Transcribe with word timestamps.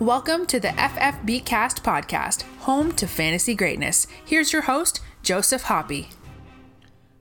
Welcome 0.00 0.46
to 0.46 0.60
the 0.60 0.68
FFB 0.68 1.44
Cast 1.44 1.82
podcast, 1.82 2.42
home 2.60 2.92
to 2.92 3.08
fantasy 3.08 3.56
greatness. 3.56 4.06
Here's 4.24 4.52
your 4.52 4.62
host, 4.62 5.00
Joseph 5.24 5.62
Hoppy. 5.62 6.10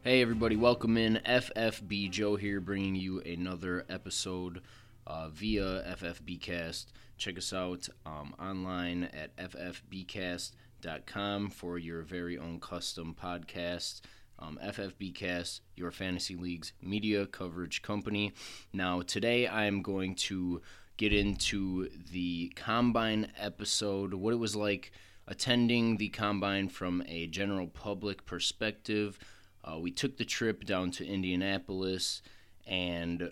Hey, 0.03 0.21
everybody, 0.21 0.55
welcome 0.55 0.95
in. 0.95 1.19
FFB 1.25 2.11
Joe 2.11 2.35
here, 2.35 2.61
bringing 2.61 2.93
you 2.93 3.19
another 3.21 3.83
episode 3.89 4.61
uh, 5.07 5.29
via 5.29 5.95
FFBcast. 5.99 6.85
Check 7.17 7.39
us 7.39 7.51
out 7.51 7.89
um, 8.05 8.35
online 8.39 9.05
at 9.05 9.35
ffbcast.com 9.37 11.49
for 11.49 11.79
your 11.79 12.03
very 12.03 12.37
own 12.37 12.59
custom 12.59 13.15
podcast. 13.19 14.01
Um, 14.37 14.59
FFBcast, 14.63 15.61
your 15.75 15.89
fantasy 15.89 16.35
league's 16.35 16.73
media 16.79 17.25
coverage 17.25 17.81
company. 17.81 18.33
Now, 18.71 19.01
today 19.01 19.47
I 19.47 19.65
am 19.65 19.81
going 19.81 20.13
to 20.13 20.61
get 20.97 21.13
into 21.13 21.89
the 22.11 22.51
combine 22.55 23.31
episode, 23.37 24.13
what 24.13 24.33
it 24.33 24.37
was 24.37 24.55
like 24.55 24.91
attending 25.27 25.97
the 25.97 26.09
combine 26.09 26.69
from 26.69 27.03
a 27.07 27.27
general 27.27 27.67
public 27.67 28.25
perspective. 28.25 29.19
Uh, 29.63 29.77
we 29.77 29.91
took 29.91 30.17
the 30.17 30.25
trip 30.25 30.65
down 30.65 30.91
to 30.91 31.05
Indianapolis 31.05 32.21
and 32.65 33.31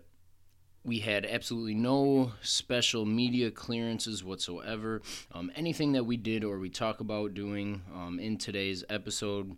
we 0.84 1.00
had 1.00 1.26
absolutely 1.26 1.74
no 1.74 2.34
special 2.42 3.06
media 3.06 3.50
clearances 3.50 4.24
whatsoever. 4.24 5.02
Um, 5.32 5.52
anything 5.56 5.94
that 5.94 6.04
we 6.04 6.16
did 6.16 6.44
or 6.44 6.60
we 6.60 6.70
talk 6.70 7.00
about 7.00 7.34
doing 7.34 7.82
um, 7.94 8.20
in 8.20 8.38
today's 8.38 8.84
episode 8.90 9.58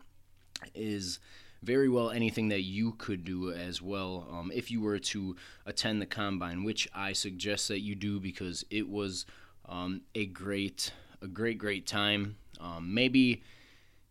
is 0.73 1.19
very 1.61 1.89
well 1.89 2.09
anything 2.09 2.49
that 2.49 2.61
you 2.61 2.93
could 2.93 3.23
do 3.23 3.51
as 3.51 3.81
well 3.81 4.27
um, 4.31 4.51
if 4.53 4.71
you 4.71 4.81
were 4.81 4.99
to 4.99 5.35
attend 5.65 6.01
the 6.01 6.05
combine, 6.05 6.63
which 6.63 6.87
I 6.93 7.13
suggest 7.13 7.67
that 7.67 7.79
you 7.79 7.95
do 7.95 8.19
because 8.19 8.65
it 8.69 8.87
was 8.89 9.25
um, 9.67 10.01
a 10.15 10.25
great, 10.25 10.91
a 11.21 11.27
great, 11.27 11.57
great 11.57 11.85
time. 11.85 12.37
Um, 12.59 12.93
maybe 12.93 13.43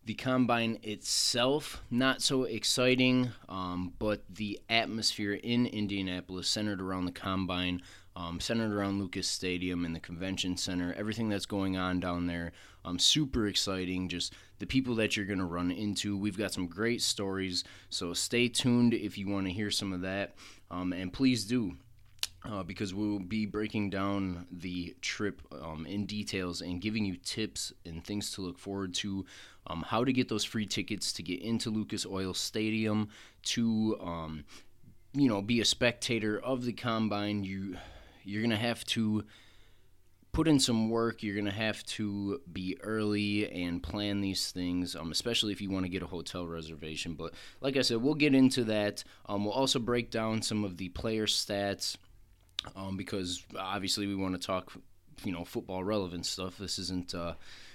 the 0.05 0.13
combine 0.13 0.79
itself 0.83 1.83
not 1.91 2.21
so 2.21 2.43
exciting, 2.43 3.31
um, 3.49 3.93
but 3.99 4.23
the 4.29 4.59
atmosphere 4.69 5.33
in 5.33 5.65
Indianapolis 5.65 6.47
centered 6.47 6.81
around 6.81 7.05
the 7.05 7.11
combine 7.11 7.81
um, 8.17 8.39
centered 8.39 8.73
around 8.73 8.99
Lucas 8.99 9.27
Stadium 9.27 9.85
and 9.85 9.95
the 9.95 9.99
convention 9.99 10.57
center, 10.57 10.93
everything 10.97 11.29
that's 11.29 11.45
going 11.45 11.77
on 11.77 11.99
down 11.99 12.25
there. 12.25 12.51
Um, 12.83 12.97
super 12.97 13.47
exciting. 13.47 14.09
Just 14.09 14.33
the 14.57 14.65
people 14.65 14.95
that 14.95 15.15
you're 15.15 15.27
going 15.27 15.37
to 15.37 15.45
run 15.45 15.69
into. 15.69 16.17
We've 16.17 16.37
got 16.37 16.51
some 16.51 16.65
great 16.65 17.03
stories, 17.03 17.63
so 17.89 18.13
stay 18.13 18.47
tuned 18.47 18.95
if 18.95 19.19
you 19.19 19.27
want 19.27 19.45
to 19.45 19.53
hear 19.53 19.69
some 19.69 19.93
of 19.93 20.01
that. 20.01 20.33
Um, 20.71 20.93
and 20.93 21.13
please 21.13 21.45
do. 21.45 21.75
Uh, 22.45 22.63
because 22.63 22.93
we'll 22.93 23.19
be 23.19 23.45
breaking 23.45 23.89
down 23.89 24.47
the 24.51 24.95
trip 25.01 25.41
um, 25.51 25.85
in 25.85 26.05
details 26.05 26.61
and 26.61 26.79
giving 26.79 27.03
you 27.03 27.17
tips 27.17 27.73
and 27.85 28.05
things 28.05 28.31
to 28.31 28.41
look 28.41 28.57
forward 28.57 28.93
to, 28.93 29.25
um, 29.65 29.83
how 29.85 30.05
to 30.05 30.13
get 30.13 30.29
those 30.29 30.45
free 30.45 30.65
tickets 30.65 31.11
to 31.11 31.21
get 31.21 31.41
into 31.41 31.69
Lucas 31.69 32.05
Oil 32.05 32.33
Stadium, 32.33 33.09
to 33.43 33.97
um, 34.01 34.45
you 35.13 35.27
know 35.27 35.41
be 35.41 35.59
a 35.59 35.65
spectator 35.65 36.39
of 36.39 36.63
the 36.63 36.71
combine. 36.71 37.43
You 37.43 37.75
you're 38.27 38.41
going 38.41 38.51
to 38.51 38.57
have 38.57 38.83
to 38.85 39.23
put 40.33 40.47
in 40.47 40.59
some 40.59 40.89
work. 40.89 41.23
You're 41.23 41.35
going 41.35 41.45
to 41.45 41.51
have 41.51 41.83
to 41.85 42.41
be 42.51 42.77
early 42.81 43.49
and 43.49 43.81
plan 43.81 44.21
these 44.21 44.51
things, 44.51 44.95
um, 44.95 45.11
especially 45.11 45.53
if 45.53 45.61
you 45.61 45.71
want 45.71 45.85
to 45.85 45.89
get 45.89 46.03
a 46.03 46.07
hotel 46.07 46.45
reservation. 46.45 47.13
But 47.13 47.33
like 47.61 47.77
I 47.77 47.81
said, 47.81 47.97
we'll 47.97 48.13
get 48.13 48.35
into 48.35 48.65
that. 48.65 49.03
Um, 49.25 49.45
we'll 49.45 49.53
also 49.53 49.79
break 49.79 50.11
down 50.11 50.41
some 50.41 50.63
of 50.63 50.77
the 50.77 50.89
player 50.89 51.25
stats 51.25 51.95
um, 52.75 52.97
because 52.97 53.43
obviously 53.57 54.07
we 54.07 54.15
want 54.15 54.39
to 54.39 54.45
talk, 54.45 54.73
you 55.23 55.31
know, 55.31 55.45
football 55.45 55.83
relevant 55.83 56.25
stuff. 56.25 56.57
This 56.57 56.77
isn't 56.79 57.15
uh, 57.15 57.33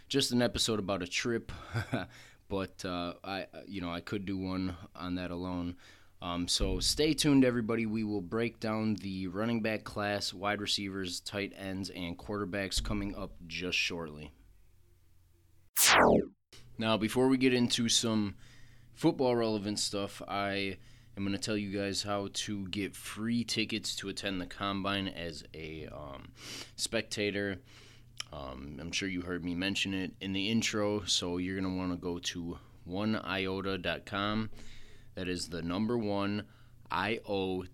just 0.08 0.32
an 0.32 0.42
episode 0.42 0.78
about 0.78 1.02
a 1.02 1.06
trip, 1.08 1.50
but 2.48 2.84
uh, 2.84 3.14
I, 3.24 3.46
you 3.66 3.80
know, 3.80 3.90
I 3.90 4.00
could 4.00 4.26
do 4.26 4.36
one 4.36 4.76
on 4.94 5.14
that 5.14 5.30
alone. 5.30 5.76
Um, 6.22 6.46
so 6.46 6.78
stay 6.78 7.14
tuned, 7.14 7.44
everybody. 7.44 7.84
We 7.84 8.04
will 8.04 8.20
break 8.20 8.60
down 8.60 8.94
the 8.94 9.26
running 9.26 9.60
back 9.60 9.82
class, 9.82 10.32
wide 10.32 10.60
receivers, 10.60 11.18
tight 11.18 11.52
ends, 11.58 11.90
and 11.90 12.16
quarterbacks 12.16 12.82
coming 12.82 13.16
up 13.16 13.32
just 13.48 13.76
shortly. 13.76 14.30
Now, 16.78 16.96
before 16.96 17.26
we 17.26 17.38
get 17.38 17.52
into 17.52 17.88
some 17.88 18.36
football 18.94 19.34
relevant 19.34 19.80
stuff, 19.80 20.22
I 20.28 20.76
am 21.16 21.24
going 21.24 21.32
to 21.32 21.38
tell 21.38 21.56
you 21.56 21.76
guys 21.76 22.04
how 22.04 22.28
to 22.32 22.68
get 22.68 22.94
free 22.94 23.42
tickets 23.42 23.96
to 23.96 24.08
attend 24.08 24.40
the 24.40 24.46
combine 24.46 25.08
as 25.08 25.42
a 25.54 25.88
um, 25.92 26.28
spectator. 26.76 27.58
Um, 28.32 28.78
I'm 28.80 28.92
sure 28.92 29.08
you 29.08 29.22
heard 29.22 29.44
me 29.44 29.56
mention 29.56 29.92
it 29.92 30.12
in 30.20 30.32
the 30.32 30.48
intro, 30.48 31.02
so 31.02 31.38
you're 31.38 31.60
going 31.60 31.72
to 31.72 31.76
want 31.76 31.90
to 31.90 31.96
go 31.96 32.20
to 32.20 32.58
oneiota.com 32.88 34.50
that 35.14 35.28
is 35.28 35.48
the 35.48 35.62
number 35.62 35.96
one 35.98 36.44
IOTA.com, 36.92 37.64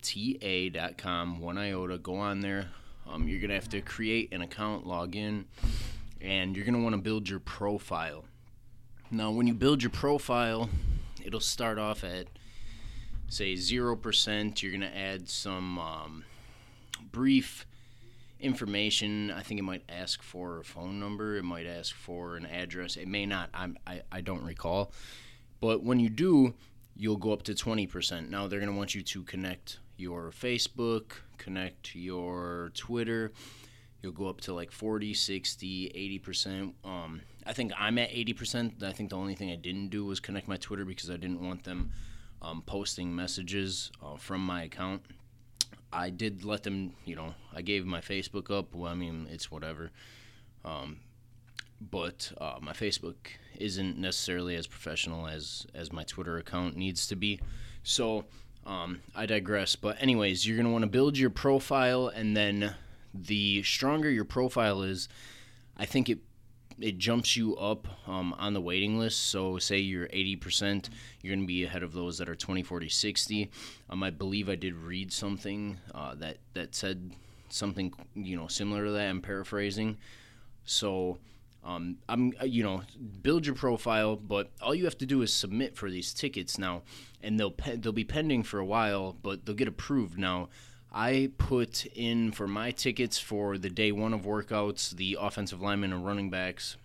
one 1.41 1.59
iota. 1.59 1.99
Go 1.99 2.17
on 2.17 2.41
there. 2.41 2.69
Um, 3.07 3.27
you're 3.27 3.41
going 3.41 3.49
to 3.49 3.55
have 3.55 3.69
to 3.71 3.81
create 3.81 4.33
an 4.33 4.43
account, 4.43 4.87
log 4.87 5.17
in, 5.17 5.47
and 6.21 6.55
you're 6.55 6.65
going 6.65 6.77
to 6.77 6.83
want 6.83 6.95
to 6.95 7.01
build 7.01 7.29
your 7.29 7.41
profile. 7.41 8.25
Now, 9.11 9.31
when 9.31 9.47
you 9.47 9.55
build 9.55 9.83
your 9.83 9.91
profile, 9.91 10.69
it'll 11.25 11.41
start 11.41 11.79
off 11.79 12.05
at, 12.05 12.27
say, 13.29 13.55
0%. 13.55 14.63
You're 14.63 14.73
going 14.73 14.83
to 14.83 14.97
add 14.97 15.29
some 15.29 15.79
um, 15.79 16.25
brief 17.11 17.67
information. 18.39 19.31
I 19.31 19.43
think 19.43 19.59
it 19.59 19.65
might 19.65 19.85
ask 19.89 20.23
for 20.23 20.59
a 20.59 20.65
phone 20.65 21.01
number, 21.01 21.37
it 21.37 21.45
might 21.45 21.67
ask 21.67 21.95
for 21.95 22.37
an 22.37 22.47
address. 22.47 22.97
It 22.97 23.09
may 23.09 23.27
not. 23.27 23.51
I'm, 23.55 23.79
I, 23.87 24.03
I 24.13 24.21
don't 24.21 24.45
recall. 24.45 24.93
But 25.61 25.83
when 25.83 25.99
you 25.99 26.11
do, 26.11 26.55
you'll 26.99 27.17
go 27.17 27.33
up 27.33 27.45
to 27.45 27.55
20%. 27.55 28.29
Now 28.29 28.49
they're 28.49 28.59
going 28.59 28.71
to 28.71 28.77
want 28.77 28.95
you 28.95 29.03
to 29.03 29.23
connect 29.23 29.79
your 29.97 30.31
Facebook, 30.31 31.13
connect 31.39 31.95
your 31.95 32.73
Twitter. 32.75 33.33
You'll 34.03 34.13
go 34.13 34.29
up 34.29 34.41
to 34.43 34.53
like 34.53 34.71
40, 34.73 35.15
60, 35.15 36.21
80%. 36.25 36.73
Um, 36.85 37.23
I 37.47 37.53
think 37.53 37.73
I'm 37.79 37.99
at 37.99 38.11
80%. 38.11 38.83
I 38.83 38.93
think 38.93 39.11
the 39.11 39.17
only 39.17 39.35
thing 39.35 39.51
I 39.51 39.57
didn't 39.57 39.89
do 39.89 40.05
was 40.05 40.21
connect 40.21 40.49
my 40.49 40.57
Twitter 40.57 40.85
because 40.85 41.09
I 41.09 41.17
didn't 41.17 41.41
want 41.41 41.65
them 41.65 41.93
um, 42.43 42.63
posting 42.67 43.15
messages 43.15 43.91
uh, 44.05 44.17
from 44.17 44.45
my 44.45 44.65
account. 44.65 45.03
I 45.93 46.11
did 46.11 46.45
let 46.45 46.65
them, 46.65 46.93
you 47.05 47.17
know, 47.17 47.35
I 47.55 47.63
gave 47.63 47.87
my 47.87 48.01
Facebook 48.01 48.51
up. 48.51 48.75
Well, 48.75 48.91
I 48.91 48.95
mean, 48.95 49.29
it's 49.31 49.51
whatever. 49.51 49.91
Um, 50.65 50.99
but 51.81 52.33
uh, 52.41 52.59
my 52.61 52.73
Facebook 52.73 53.17
isn't 53.57 53.99
necessarily 53.99 54.55
as 54.57 54.67
professional 54.67 55.27
as 55.27 55.67
as 55.75 55.93
my 55.93 56.05
Twitter 56.05 56.39
account 56.39 56.77
needs 56.77 57.07
to 57.09 57.17
be. 57.17 57.41
So 57.83 58.25
um, 58.67 59.01
I 59.15 59.27
digress. 59.27 59.77
But 59.77 60.01
anyways, 60.01 60.47
you're 60.47 60.57
gonna 60.57 60.73
want 60.73 60.83
to 60.83 60.91
build 60.91 61.17
your 61.17 61.31
profile, 61.31 62.09
and 62.09 62.37
then 62.37 62.75
the 63.15 63.63
stronger 63.63 64.11
your 64.11 64.25
profile 64.25 64.83
is, 64.83 65.09
I 65.77 65.87
think 65.87 66.09
it 66.09 66.19
it 66.81 66.99
jumps 66.99 67.37
you 67.37 67.57
up 67.57 67.89
um, 68.07 68.35
on 68.39 68.55
the 68.55 68.61
waiting 68.61 68.99
list. 68.99 69.27
So 69.27 69.59
say 69.59 69.79
you're 69.79 70.07
80%, 70.09 70.89
you're 71.21 71.35
going 71.35 71.43
to 71.43 71.47
be 71.47 71.65
ahead 71.65 71.83
of 71.83 71.93
those 71.93 72.19
that 72.19 72.29
are 72.29 72.37
20, 72.37 72.63
40, 72.63 72.89
60. 72.89 73.51
Um, 73.91 74.03
I 74.05 74.11
believe 74.11 74.49
I 74.49 74.55
did 74.55 74.75
read 74.77 75.13
something 75.13 75.79
uh, 75.93 76.15
that 76.17 76.39
that 76.55 76.75
said 76.75 77.13
something 77.49 77.93
you 78.15 78.37
know 78.37 78.47
similar 78.47 78.85
to 78.85 78.93
that. 78.93 79.09
I'm 79.09 79.23
paraphrasing. 79.23 79.99
So 80.65 81.19
um, 81.65 81.99
I'm, 82.09 82.33
uh, 82.41 82.45
you 82.45 82.63
know, 82.63 82.83
build 83.23 83.45
your 83.45 83.55
profile, 83.55 84.17
but 84.17 84.51
all 84.63 84.75
you 84.75 84.85
have 84.85 84.99
to 84.99 85.07
do 85.07 85.23
is 85.23 85.33
submit 85.33 85.77
for 85.77 85.91
these 85.91 86.15
tickets 86.15 86.59
now, 86.59 86.83
and 87.23 87.39
they'll 87.39 87.51
pe- 87.51 87.77
they'll 87.77 87.93
be 87.93 88.05
pending 88.05 88.43
for 88.43 88.59
a 88.59 88.65
while, 88.65 89.17
but 89.23 89.45
they'll 89.45 89.55
get 89.55 89.69
approved 89.69 90.19
now. 90.19 90.49
I 90.93 91.31
put 91.37 91.85
in 91.95 92.33
for 92.33 92.49
my 92.49 92.71
tickets 92.71 93.19
for 93.19 93.59
the 93.59 93.69
day 93.69 93.93
one 93.93 94.15
of 94.15 94.23
workouts, 94.23 94.97
the 94.97 95.19
offensive 95.21 95.61
linemen 95.61 95.93
and 95.93 96.07
running 96.07 96.31
backs, 96.31 96.77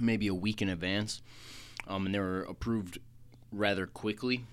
maybe 0.00 0.28
a 0.28 0.34
week 0.34 0.62
in 0.62 0.68
advance, 0.68 1.20
um, 1.88 2.06
and 2.06 2.14
they 2.14 2.20
were 2.20 2.42
approved 2.42 2.98
rather 3.50 3.86
quickly. 3.86 4.44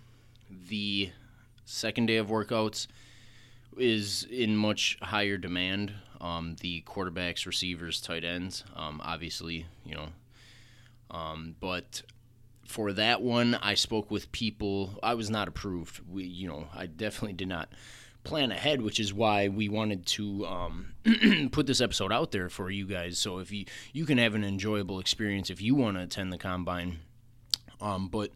The 0.50 1.12
second 1.66 2.08
day 2.08 2.18
of 2.18 2.28
workouts 2.28 2.88
is 3.78 4.24
in 4.32 4.56
much 4.56 4.98
higher 5.02 5.38
demand 5.38 5.94
um, 6.22 6.56
the 6.62 6.84
quarterbacks, 6.84 7.46
receivers, 7.46 8.00
tight 8.00 8.24
ends. 8.24 8.64
Um, 8.76 9.02
obviously, 9.04 9.66
you 9.84 9.96
know, 9.96 10.10
um, 11.10 11.56
but 11.60 12.04
for 12.66 12.94
that 12.94 13.22
one, 13.22 13.56
I 13.56 13.74
spoke 13.74 14.10
with 14.10 14.32
people. 14.32 14.98
I 15.04 15.16
was 15.16 15.30
not 15.30 15.48
approved. 15.48 16.00
We, 16.10 16.24
you 16.24 16.48
know, 16.48 16.68
I 16.74 16.86
definitely 16.86 17.34
did 17.34 17.50
not 17.50 17.70
plan 18.24 18.52
ahead, 18.52 18.82
which 18.82 19.00
is 19.00 19.14
why 19.14 19.48
we 19.48 19.68
wanted 19.68 20.06
to 20.06 20.46
um, 20.46 20.94
put 21.52 21.66
this 21.66 21.82
episode 21.82 22.12
out 22.12 22.32
there 22.32 22.50
for 22.50 22.70
you 22.70 22.86
guys. 22.86 23.18
So 23.18 23.40
if 23.40 23.52
you 23.52 23.66
you 23.92 24.06
can 24.06 24.20
have 24.20 24.36
an 24.36 24.44
enjoyable 24.44 25.00
experience 25.00 25.50
if 25.50 25.60
you 25.60 25.76
want 25.76 25.98
to 25.98 26.04
attend 26.04 26.32
the 26.32 26.38
combine. 26.38 27.00
Um, 27.82 28.10
but 28.10 28.32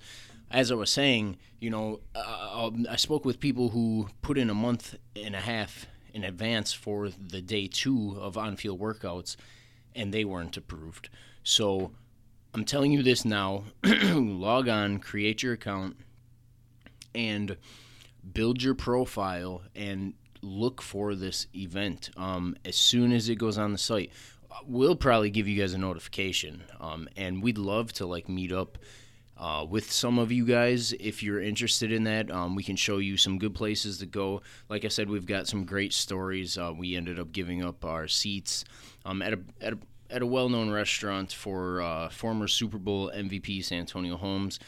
as 0.49 0.71
I 0.71 0.75
was 0.75 0.89
saying, 0.89 1.37
you 1.59 1.69
know, 1.69 1.99
uh, 2.15 2.71
I 2.89 2.95
spoke 2.95 3.25
with 3.25 3.39
people 3.39 3.69
who 3.69 4.09
put 4.23 4.39
in 4.39 4.49
a 4.49 4.55
month 4.55 4.95
and 5.15 5.35
a 5.35 5.39
half 5.39 5.85
in 6.15 6.23
advance 6.23 6.71
for 6.71 7.09
the 7.09 7.41
day 7.41 7.67
two 7.67 8.17
of 8.17 8.37
on-field 8.37 8.79
workouts, 8.79 9.35
and 9.93 10.13
they 10.13 10.23
weren't 10.23 10.55
approved. 10.55 11.09
So 11.43 11.91
I'm 12.53 12.63
telling 12.63 12.93
you 12.93 13.03
this 13.03 13.25
now 13.25 13.65
log 13.83 14.69
on, 14.69 14.99
create 14.99 15.43
your 15.43 15.53
account, 15.53 15.97
and 17.13 17.57
build 18.33 18.63
your 18.63 18.75
profile 18.75 19.63
and 19.75 20.13
look 20.41 20.81
for 20.81 21.15
this 21.15 21.47
event 21.53 22.09
um, 22.15 22.55
as 22.63 22.77
soon 22.77 23.11
as 23.11 23.27
it 23.27 23.35
goes 23.35 23.57
on 23.57 23.73
the 23.73 23.77
site. 23.77 24.11
We'll 24.65 24.95
probably 24.95 25.29
give 25.29 25.49
you 25.49 25.59
guys 25.59 25.73
a 25.73 25.77
notification, 25.77 26.63
um, 26.79 27.09
and 27.17 27.43
we'd 27.43 27.57
love 27.57 27.91
to 27.93 28.05
like 28.05 28.29
meet 28.29 28.53
up 28.53 28.77
uh, 29.37 29.65
with 29.69 29.91
some 29.91 30.17
of 30.19 30.31
you 30.31 30.45
guys 30.45 30.93
if 30.93 31.21
you're 31.21 31.41
interested 31.41 31.91
in 31.91 32.03
that. 32.05 32.31
Um, 32.31 32.55
we 32.55 32.63
can 32.63 32.75
show 32.75 32.97
you 32.97 33.17
some 33.17 33.37
good 33.37 33.53
places 33.53 33.97
to 33.99 34.05
go. 34.05 34.41
Like 34.69 34.85
I 34.85 34.89
said, 34.89 35.09
we've 35.09 35.25
got 35.25 35.47
some 35.47 35.65
great 35.65 35.93
stories. 35.93 36.57
Uh, 36.57 36.73
we 36.77 36.95
ended 36.95 37.19
up 37.19 37.31
giving 37.31 37.63
up 37.63 37.83
our 37.83 38.07
seats 38.07 38.65
um, 39.05 39.21
at 39.21 39.33
a 39.33 39.39
at 39.61 39.73
a 39.73 39.77
at 40.09 40.21
a 40.21 40.25
well-known 40.25 40.69
restaurant 40.69 41.33
for 41.33 41.81
uh, 41.81 42.09
former 42.09 42.47
Super 42.47 42.77
Bowl 42.77 43.11
MVP 43.13 43.63
Santonio 43.63 44.17
Holmes. 44.17 44.59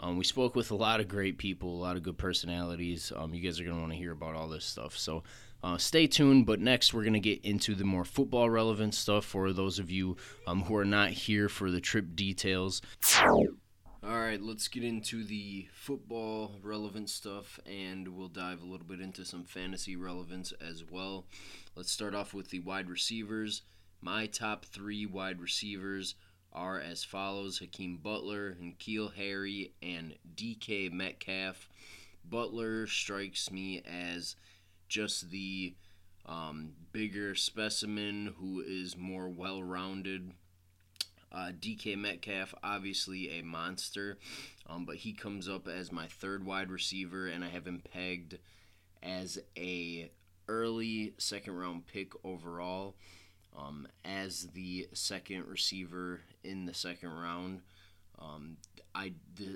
Um, 0.00 0.16
we 0.16 0.24
spoke 0.24 0.54
with 0.54 0.70
a 0.70 0.76
lot 0.76 1.00
of 1.00 1.08
great 1.08 1.38
people, 1.38 1.68
a 1.70 1.82
lot 1.82 1.96
of 1.96 2.02
good 2.02 2.18
personalities. 2.18 3.12
Um, 3.14 3.34
you 3.34 3.40
guys 3.40 3.60
are 3.60 3.64
going 3.64 3.76
to 3.76 3.80
want 3.80 3.92
to 3.92 3.98
hear 3.98 4.12
about 4.12 4.34
all 4.34 4.48
this 4.48 4.64
stuff. 4.64 4.96
So 4.96 5.22
uh, 5.64 5.78
stay 5.78 6.06
tuned. 6.06 6.46
But 6.46 6.60
next, 6.60 6.92
we're 6.92 7.02
going 7.02 7.14
to 7.14 7.20
get 7.20 7.44
into 7.44 7.74
the 7.74 7.84
more 7.84 8.04
football 8.04 8.50
relevant 8.50 8.94
stuff 8.94 9.24
for 9.24 9.52
those 9.52 9.78
of 9.78 9.90
you 9.90 10.16
um, 10.46 10.62
who 10.62 10.76
are 10.76 10.84
not 10.84 11.10
here 11.10 11.48
for 11.48 11.70
the 11.70 11.80
trip 11.80 12.14
details. 12.14 12.82
All 14.06 14.20
right, 14.20 14.42
let's 14.42 14.68
get 14.68 14.84
into 14.84 15.24
the 15.24 15.66
football 15.72 16.56
relevant 16.62 17.08
stuff 17.08 17.58
and 17.64 18.06
we'll 18.08 18.28
dive 18.28 18.60
a 18.60 18.66
little 18.66 18.86
bit 18.86 19.00
into 19.00 19.24
some 19.24 19.44
fantasy 19.44 19.96
relevance 19.96 20.52
as 20.60 20.84
well. 20.84 21.24
Let's 21.74 21.90
start 21.90 22.14
off 22.14 22.34
with 22.34 22.50
the 22.50 22.58
wide 22.58 22.90
receivers. 22.90 23.62
My 24.02 24.26
top 24.26 24.66
three 24.66 25.06
wide 25.06 25.40
receivers 25.40 26.16
are 26.52 26.78
as 26.78 27.02
follows 27.02 27.60
Hakeem 27.60 27.96
Butler, 27.96 28.58
N'Keal 28.62 29.14
Harry, 29.14 29.72
and 29.82 30.16
DK 30.36 30.92
Metcalf. 30.92 31.70
Butler 32.28 32.86
strikes 32.86 33.50
me 33.50 33.80
as 33.86 34.36
just 34.86 35.30
the 35.30 35.76
um, 36.26 36.72
bigger 36.92 37.34
specimen 37.34 38.34
who 38.38 38.60
is 38.60 38.98
more 38.98 39.30
well 39.30 39.62
rounded. 39.62 40.32
Uh, 41.34 41.50
DK 41.50 41.98
Metcalf, 41.98 42.54
obviously 42.62 43.40
a 43.40 43.42
monster, 43.42 44.18
um, 44.68 44.84
but 44.84 44.96
he 44.96 45.12
comes 45.12 45.48
up 45.48 45.66
as 45.66 45.90
my 45.90 46.06
third 46.06 46.46
wide 46.46 46.70
receiver, 46.70 47.26
and 47.26 47.44
I 47.44 47.48
have 47.48 47.66
him 47.66 47.82
pegged 47.92 48.38
as 49.02 49.38
a 49.56 50.10
early 50.46 51.14
second 51.18 51.56
round 51.56 51.86
pick 51.86 52.12
overall 52.24 52.94
um, 53.56 53.88
as 54.04 54.48
the 54.54 54.88
second 54.92 55.46
receiver 55.46 56.20
in 56.42 56.66
the 56.66 56.74
second 56.74 57.10
round. 57.10 57.62
Um, 58.18 58.56
I, 58.94 59.12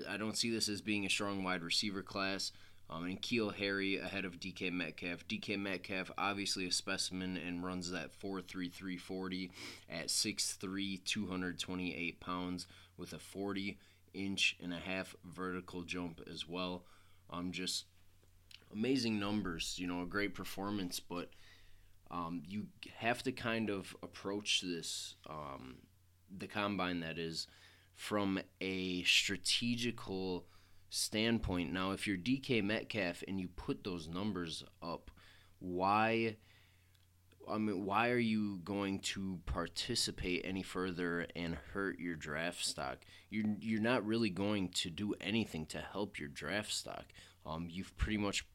I 0.09 0.17
don't 0.17 0.37
see 0.37 0.49
this 0.49 0.67
as 0.67 0.81
being 0.81 1.05
a 1.05 1.09
strong 1.09 1.43
wide 1.43 1.63
receiver 1.63 2.01
class. 2.01 2.51
Um, 2.89 3.05
N'Keal 3.05 3.53
Harry 3.55 3.97
ahead 3.97 4.25
of 4.25 4.39
DK 4.39 4.71
Metcalf. 4.71 5.27
DK 5.27 5.59
Metcalf, 5.59 6.09
obviously 6.17 6.65
a 6.67 6.71
specimen 6.71 7.37
and 7.37 7.63
runs 7.63 7.91
that 7.91 8.09
4.3340 8.19 9.51
at 9.89 10.07
6'3, 10.07 11.03
228 11.03 12.19
pounds 12.19 12.65
with 12.97 13.13
a 13.13 13.19
40 13.19 13.77
inch 14.13 14.57
and 14.61 14.73
a 14.73 14.79
half 14.79 15.15
vertical 15.23 15.83
jump 15.83 16.21
as 16.31 16.47
well. 16.47 16.83
Um, 17.29 17.51
just 17.51 17.85
amazing 18.73 19.19
numbers, 19.19 19.75
you 19.77 19.85
know, 19.85 20.01
a 20.01 20.07
great 20.07 20.33
performance, 20.33 20.99
but 20.99 21.29
um, 22.09 22.41
you 22.47 22.67
have 22.97 23.21
to 23.23 23.31
kind 23.31 23.69
of 23.69 23.95
approach 24.01 24.61
this, 24.61 25.15
um, 25.29 25.75
the 26.35 26.47
combine 26.47 27.01
that 27.01 27.19
is, 27.19 27.45
from 27.95 28.39
a 28.61 29.03
strategical 29.03 30.45
standpoint. 30.89 31.71
Now, 31.71 31.91
if 31.91 32.07
you're 32.07 32.17
DK 32.17 32.63
Metcalf 32.63 33.23
and 33.27 33.39
you 33.39 33.47
put 33.47 33.83
those 33.83 34.07
numbers 34.07 34.63
up, 34.81 35.11
why? 35.59 36.37
I 37.49 37.57
mean, 37.57 37.85
why 37.85 38.09
are 38.09 38.17
you 38.17 38.59
going 38.63 38.99
to 38.99 39.39
participate 39.45 40.41
any 40.43 40.61
further 40.61 41.25
and 41.35 41.57
hurt 41.73 41.99
your 41.99 42.15
draft 42.15 42.63
stock? 42.63 42.99
You're 43.29 43.45
you're 43.59 43.81
not 43.81 44.05
really 44.05 44.29
going 44.29 44.69
to 44.69 44.89
do 44.89 45.13
anything 45.21 45.65
to 45.67 45.79
help 45.79 46.19
your 46.19 46.29
draft 46.29 46.73
stock. 46.73 47.05
Um, 47.45 47.67
you've 47.69 47.95
pretty 47.97 48.17
much 48.17 48.45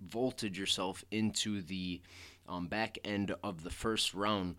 vaulted 0.00 0.56
yourself 0.56 1.04
into 1.10 1.62
the 1.62 2.02
um, 2.48 2.66
back 2.66 2.98
end 3.04 3.34
of 3.42 3.62
the 3.62 3.70
first 3.70 4.12
round 4.14 4.56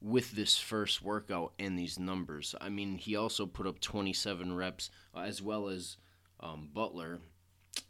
with 0.00 0.32
this 0.32 0.58
first 0.58 1.02
workout 1.02 1.54
and 1.58 1.78
these 1.78 1.98
numbers. 1.98 2.54
I 2.60 2.68
mean, 2.68 2.98
he 2.98 3.16
also 3.16 3.46
put 3.46 3.66
up 3.66 3.80
27 3.80 4.54
reps 4.54 4.90
uh, 5.14 5.20
as 5.20 5.40
well 5.40 5.68
as 5.68 5.96
um, 6.44 6.68
Butler, 6.72 7.18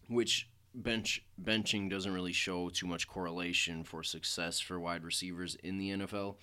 which 0.09 0.49
bench 0.75 1.25
benching 1.43 1.91
doesn't 1.91 2.12
really 2.12 2.33
show 2.33 2.69
too 2.69 2.87
much 2.87 3.06
correlation 3.06 3.85
for 3.85 4.03
success 4.03 4.59
for 4.61 4.81
wide 4.81 5.05
receivers 5.05 5.56
in 5.56 5.79
the 5.79 5.91
NFL. 5.91 6.37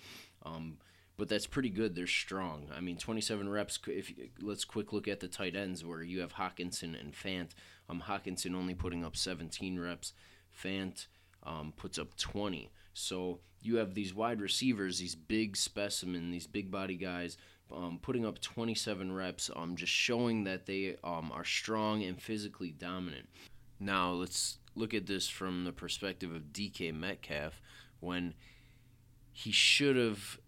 Um, 0.44 0.78
but 1.16 1.28
that's 1.28 1.46
pretty 1.46 1.70
good. 1.70 1.94
They're 1.94 2.06
strong. 2.06 2.68
I 2.74 2.80
mean, 2.80 2.96
27 2.96 3.48
reps. 3.48 3.78
If 3.86 4.12
let's 4.40 4.64
quick 4.64 4.92
look 4.92 5.08
at 5.08 5.20
the 5.20 5.28
tight 5.28 5.54
ends 5.54 5.84
where 5.84 6.02
you 6.02 6.20
have 6.20 6.34
Hockenson 6.34 6.98
and 6.98 7.12
Fant. 7.12 7.50
Um, 7.88 8.02
Hockenson 8.06 8.54
only 8.54 8.74
putting 8.74 9.04
up 9.04 9.16
17 9.16 9.78
reps. 9.78 10.14
Fant 10.58 11.06
um, 11.42 11.72
puts 11.76 11.98
up 11.98 12.16
20. 12.16 12.70
So 12.94 13.40
you 13.60 13.76
have 13.76 13.94
these 13.94 14.14
wide 14.14 14.40
receivers, 14.40 14.98
these 14.98 15.14
big 15.14 15.56
specimen, 15.56 16.30
these 16.30 16.46
big 16.46 16.70
body 16.70 16.96
guys, 16.96 17.36
um, 17.74 17.98
putting 18.00 18.26
up 18.26 18.40
27 18.40 19.12
reps, 19.12 19.50
um, 19.54 19.76
just 19.76 19.92
showing 19.92 20.44
that 20.44 20.66
they 20.66 20.96
um, 21.04 21.30
are 21.32 21.44
strong 21.44 22.02
and 22.02 22.20
physically 22.20 22.70
dominant. 22.70 23.28
Now 23.80 24.12
let's 24.12 24.58
look 24.74 24.94
at 24.94 25.06
this 25.06 25.28
from 25.28 25.64
the 25.64 25.72
perspective 25.72 26.34
of 26.34 26.52
DK 26.52 26.94
Metcalf 26.94 27.60
when 28.00 28.34
he 29.32 29.50
should 29.50 29.96
have 29.96 30.38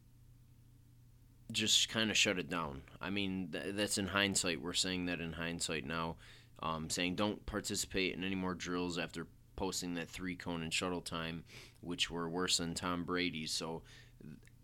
just 1.53 1.89
kind 1.89 2.11
of 2.11 2.17
shut 2.17 2.39
it 2.39 2.51
down. 2.51 2.83
I 3.01 3.11
mean, 3.11 3.49
th- 3.53 3.75
that's 3.75 3.99
in 3.99 4.09
hindsight. 4.09 4.61
We're 4.61 4.73
saying 4.73 5.07
that 5.07 5.21
in 5.21 5.33
hindsight 5.33 5.87
now, 5.87 6.17
um, 6.63 6.89
saying 6.89 7.17
don't 7.17 7.45
participate 7.47 8.15
in 8.15 8.25
any 8.25 8.35
more 8.35 8.55
drills 8.55 8.99
after 8.99 9.27
posting 9.57 9.95
that 9.95 10.09
three 10.09 10.35
cone 10.35 10.63
and 10.63 10.73
shuttle 10.73 11.01
time, 11.01 11.45
which 11.81 12.11
were 12.11 12.29
worse 12.29 12.57
than 12.59 12.75
Tom 12.75 13.05
Brady's. 13.05 13.53
So, 13.53 13.83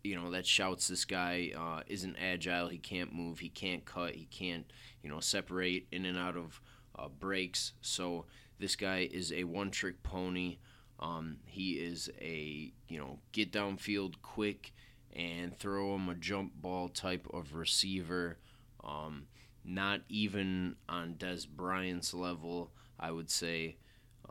you 0.02 0.16
know, 0.16 0.30
that 0.30 0.46
shouts 0.46 0.88
this 0.88 1.04
guy 1.04 1.52
uh, 1.56 1.82
isn't 1.86 2.16
agile. 2.16 2.68
He 2.68 2.78
can't 2.78 3.12
move. 3.12 3.38
He 3.38 3.48
can't 3.48 3.84
cut. 3.84 4.14
He 4.14 4.26
can't, 4.26 4.64
you 5.02 5.10
know, 5.10 5.20
separate 5.20 5.86
in 5.92 6.04
and 6.04 6.18
out 6.18 6.36
of 6.36 6.60
uh, 6.98 7.08
breaks. 7.08 7.72
So 7.80 8.26
this 8.58 8.76
guy 8.76 9.08
is 9.12 9.32
a 9.32 9.44
one 9.44 9.70
trick 9.70 10.02
pony. 10.02 10.58
Um, 10.98 11.38
he 11.46 11.72
is 11.72 12.10
a, 12.20 12.72
you 12.88 12.98
know, 12.98 13.18
get 13.32 13.52
downfield 13.52 14.14
quick 14.22 14.72
and 15.14 15.58
throw 15.58 15.94
him 15.94 16.08
a 16.08 16.14
jump 16.14 16.52
ball 16.60 16.88
type 16.88 17.26
of 17.32 17.54
receiver. 17.54 18.38
Um, 18.84 19.26
not 19.64 20.00
even 20.08 20.76
on 20.88 21.14
Dez 21.14 21.46
Bryant's 21.48 22.14
level, 22.14 22.70
I 22.98 23.10
would 23.10 23.30
say. 23.30 23.76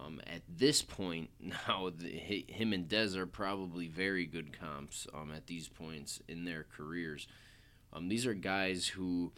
Um, 0.05 0.21
at 0.27 0.41
this 0.47 0.81
point, 0.81 1.29
now 1.39 1.91
the, 1.95 2.07
him 2.07 2.73
and 2.73 2.87
Dez 2.87 3.15
are 3.15 3.25
probably 3.25 3.87
very 3.87 4.25
good 4.25 4.57
comps 4.57 5.07
um, 5.13 5.31
at 5.35 5.47
these 5.47 5.67
points 5.67 6.21
in 6.27 6.45
their 6.45 6.65
careers. 6.75 7.27
Um, 7.91 8.07
these 8.07 8.25
are 8.25 8.33
guys 8.33 8.87
who 8.87 9.31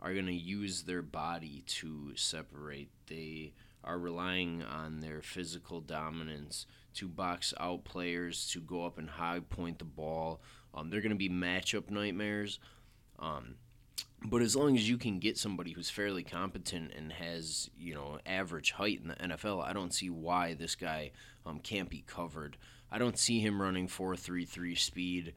are 0.00 0.14
going 0.14 0.26
to 0.26 0.32
use 0.32 0.82
their 0.82 1.02
body 1.02 1.62
to 1.66 2.12
separate. 2.16 2.90
They 3.06 3.52
are 3.84 3.98
relying 3.98 4.62
on 4.62 5.00
their 5.00 5.22
physical 5.22 5.80
dominance 5.80 6.66
to 6.94 7.08
box 7.08 7.54
out 7.60 7.84
players, 7.84 8.48
to 8.50 8.60
go 8.60 8.84
up 8.84 8.98
and 8.98 9.08
high 9.08 9.40
point 9.40 9.78
the 9.78 9.84
ball. 9.84 10.40
Um, 10.74 10.90
they're 10.90 11.00
going 11.00 11.10
to 11.10 11.16
be 11.16 11.28
matchup 11.28 11.90
nightmares. 11.90 12.58
Um, 13.18 13.56
but 14.24 14.42
as 14.42 14.56
long 14.56 14.76
as 14.76 14.88
you 14.88 14.98
can 14.98 15.18
get 15.18 15.38
somebody 15.38 15.72
who's 15.72 15.90
fairly 15.90 16.22
competent 16.22 16.92
and 16.96 17.12
has 17.12 17.70
you 17.78 17.94
know 17.94 18.18
average 18.26 18.72
height 18.72 19.00
in 19.02 19.08
the 19.08 19.14
NFL, 19.14 19.64
I 19.64 19.72
don't 19.72 19.94
see 19.94 20.10
why 20.10 20.54
this 20.54 20.74
guy 20.74 21.12
um, 21.46 21.60
can't 21.60 21.88
be 21.88 22.04
covered. 22.06 22.56
I 22.90 22.98
don't 22.98 23.18
see 23.18 23.40
him 23.40 23.60
running 23.60 23.88
four 23.88 24.16
three 24.16 24.44
three 24.44 24.74
speed 24.74 25.34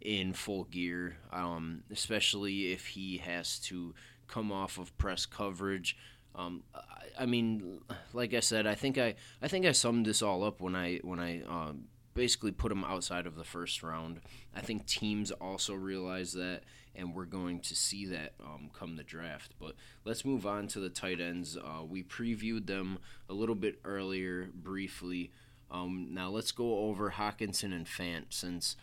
in 0.00 0.32
full 0.32 0.64
gear, 0.64 1.16
um, 1.32 1.82
especially 1.90 2.72
if 2.72 2.86
he 2.86 3.18
has 3.18 3.58
to 3.60 3.94
come 4.26 4.52
off 4.52 4.78
of 4.78 4.96
press 4.98 5.26
coverage. 5.26 5.96
Um, 6.34 6.62
I, 6.74 7.22
I, 7.22 7.26
mean, 7.26 7.80
like 8.12 8.32
I 8.34 8.40
said, 8.40 8.66
I 8.66 8.74
think 8.74 8.98
I 8.98 9.14
I 9.42 9.48
think 9.48 9.66
I 9.66 9.72
summed 9.72 10.06
this 10.06 10.22
all 10.22 10.44
up 10.44 10.60
when 10.60 10.76
I 10.76 10.98
when 11.02 11.18
I 11.18 11.42
um, 11.42 11.84
basically 12.18 12.50
put 12.50 12.72
him 12.72 12.82
outside 12.82 13.26
of 13.28 13.36
the 13.36 13.44
first 13.44 13.80
round. 13.80 14.20
I 14.52 14.60
think 14.60 14.86
teams 14.86 15.30
also 15.30 15.74
realize 15.74 16.32
that 16.32 16.62
and 16.96 17.14
we're 17.14 17.26
going 17.26 17.60
to 17.60 17.76
see 17.76 18.06
that 18.06 18.32
um, 18.44 18.70
come 18.76 18.96
the 18.96 19.04
draft. 19.04 19.52
But 19.60 19.76
let's 20.04 20.24
move 20.24 20.44
on 20.44 20.66
to 20.68 20.80
the 20.80 20.88
tight 20.88 21.20
ends. 21.20 21.56
Uh, 21.56 21.84
we 21.84 22.02
previewed 22.02 22.66
them 22.66 22.98
a 23.30 23.34
little 23.34 23.54
bit 23.54 23.78
earlier, 23.84 24.48
briefly. 24.52 25.30
Um, 25.70 26.08
now 26.10 26.28
let's 26.28 26.50
go 26.50 26.80
over 26.88 27.12
Hockenson 27.12 27.72
and 27.72 27.86
Fant 27.86 28.24
since 28.30 28.74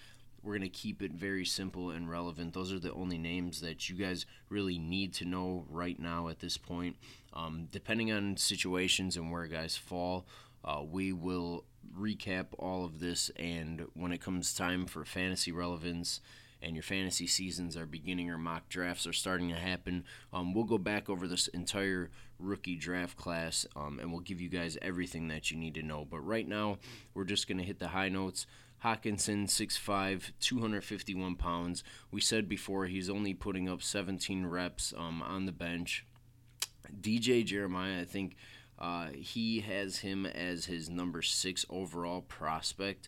we're 0.42 0.54
going 0.54 0.62
to 0.62 0.70
keep 0.70 1.02
it 1.02 1.12
very 1.12 1.44
simple 1.44 1.90
and 1.90 2.10
relevant. 2.10 2.54
Those 2.54 2.72
are 2.72 2.80
the 2.80 2.94
only 2.94 3.18
names 3.18 3.60
that 3.60 3.90
you 3.90 3.98
guys 3.98 4.26
really 4.48 4.78
need 4.78 5.14
to 5.16 5.26
know 5.26 5.66
right 5.70 6.00
now 6.00 6.30
at 6.30 6.40
this 6.40 6.58
point. 6.58 6.96
Um, 7.34 7.68
depending 7.70 8.14
on 8.14 8.38
situations 8.38 9.18
and 9.18 9.30
where 9.30 9.48
guys 9.48 9.76
fall, 9.76 10.26
uh, 10.64 10.84
we 10.90 11.12
will 11.12 11.66
recap 11.98 12.48
all 12.58 12.86
of 12.86 13.00
this. 13.00 13.30
And 13.38 13.88
when 13.94 14.12
it 14.12 14.22
comes 14.22 14.54
time 14.54 14.86
for 14.86 15.06
fantasy 15.06 15.52
relevance, 15.52 16.22
and 16.62 16.76
your 16.76 16.84
fantasy 16.84 17.28
seasons 17.28 17.78
are 17.78 17.86
beginning 17.86 18.30
or 18.30 18.38
mock 18.38 18.68
drafts 18.70 19.06
are 19.06 19.14
starting 19.14 19.50
to 19.50 19.56
happen, 19.56 20.04
um, 20.34 20.54
we'll 20.54 20.64
go 20.64 20.78
back 20.78 21.10
over 21.10 21.28
this 21.28 21.48
entire 21.50 22.10
rookie 22.40 22.76
draft 22.76 23.16
class 23.16 23.66
um, 23.76 24.00
and 24.00 24.12
we'll 24.12 24.22
give 24.22 24.42
you 24.42 24.50
guys 24.50 24.78
everything 24.82 25.28
that 25.28 25.52
you 25.52 25.58
need 25.58 25.76
to 25.76 25.84
know. 25.84 26.06
But 26.10 26.20
right 26.20 26.48
now, 26.48 26.78
we're 27.14 27.24
just 27.24 27.48
going 27.48 27.60
to 27.60 27.64
hit 27.64 27.80
the 27.80 27.90
high 27.90 28.10
notes. 28.10 28.48
Hockenson, 28.84 29.46
6'5, 29.46 30.32
251 30.40 31.36
pounds. 31.36 31.84
We 32.12 32.22
said 32.22 32.50
before 32.50 32.86
he's 32.86 33.10
only 33.10 33.34
putting 33.34 33.70
up 33.70 33.82
17 33.82 34.46
reps 34.46 34.94
um, 34.98 35.22
on 35.22 35.46
the 35.46 35.52
bench. 35.52 36.06
DJ 37.02 37.44
Jeremiah, 37.46 38.02
I 38.02 38.06
think 38.06 38.36
uh, 38.80 39.08
he 39.14 39.62
has 39.62 40.00
him 40.00 40.26
as 40.26 40.66
his 40.66 40.90
number 40.90 41.22
six 41.22 41.66
overall 41.70 42.22
prospect 42.22 43.08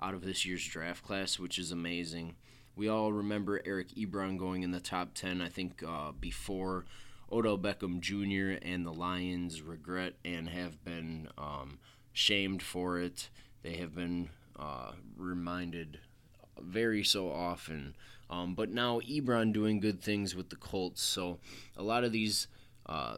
out 0.00 0.14
of 0.14 0.24
this 0.24 0.44
year's 0.44 0.66
draft 0.66 1.04
class, 1.04 1.38
which 1.38 1.58
is 1.58 1.70
amazing. 1.72 2.34
We 2.74 2.88
all 2.88 3.12
remember 3.12 3.62
Eric 3.64 3.94
Ebron 3.96 4.38
going 4.38 4.62
in 4.62 4.70
the 4.70 4.80
top 4.80 5.14
10, 5.14 5.40
I 5.40 5.48
think, 5.48 5.82
uh, 5.86 6.12
before 6.12 6.84
Odell 7.32 7.58
Beckham 7.58 8.00
Jr. 8.00 8.58
and 8.62 8.84
the 8.84 8.92
Lions 8.92 9.62
regret 9.62 10.14
and 10.24 10.48
have 10.48 10.84
been 10.84 11.28
um, 11.38 11.78
shamed 12.12 12.62
for 12.62 12.98
it. 13.00 13.30
They 13.62 13.76
have 13.76 13.94
been 13.94 14.28
uh, 14.58 14.92
reminded 15.16 16.00
very 16.60 17.02
so 17.02 17.30
often. 17.30 17.94
Um, 18.28 18.54
but 18.54 18.70
now 18.70 19.00
Ebron 19.00 19.52
doing 19.52 19.80
good 19.80 20.02
things 20.02 20.34
with 20.34 20.50
the 20.50 20.56
Colts. 20.56 21.02
So 21.02 21.38
a 21.76 21.82
lot 21.82 22.04
of 22.04 22.12
these 22.12 22.48
uh, 22.86 23.16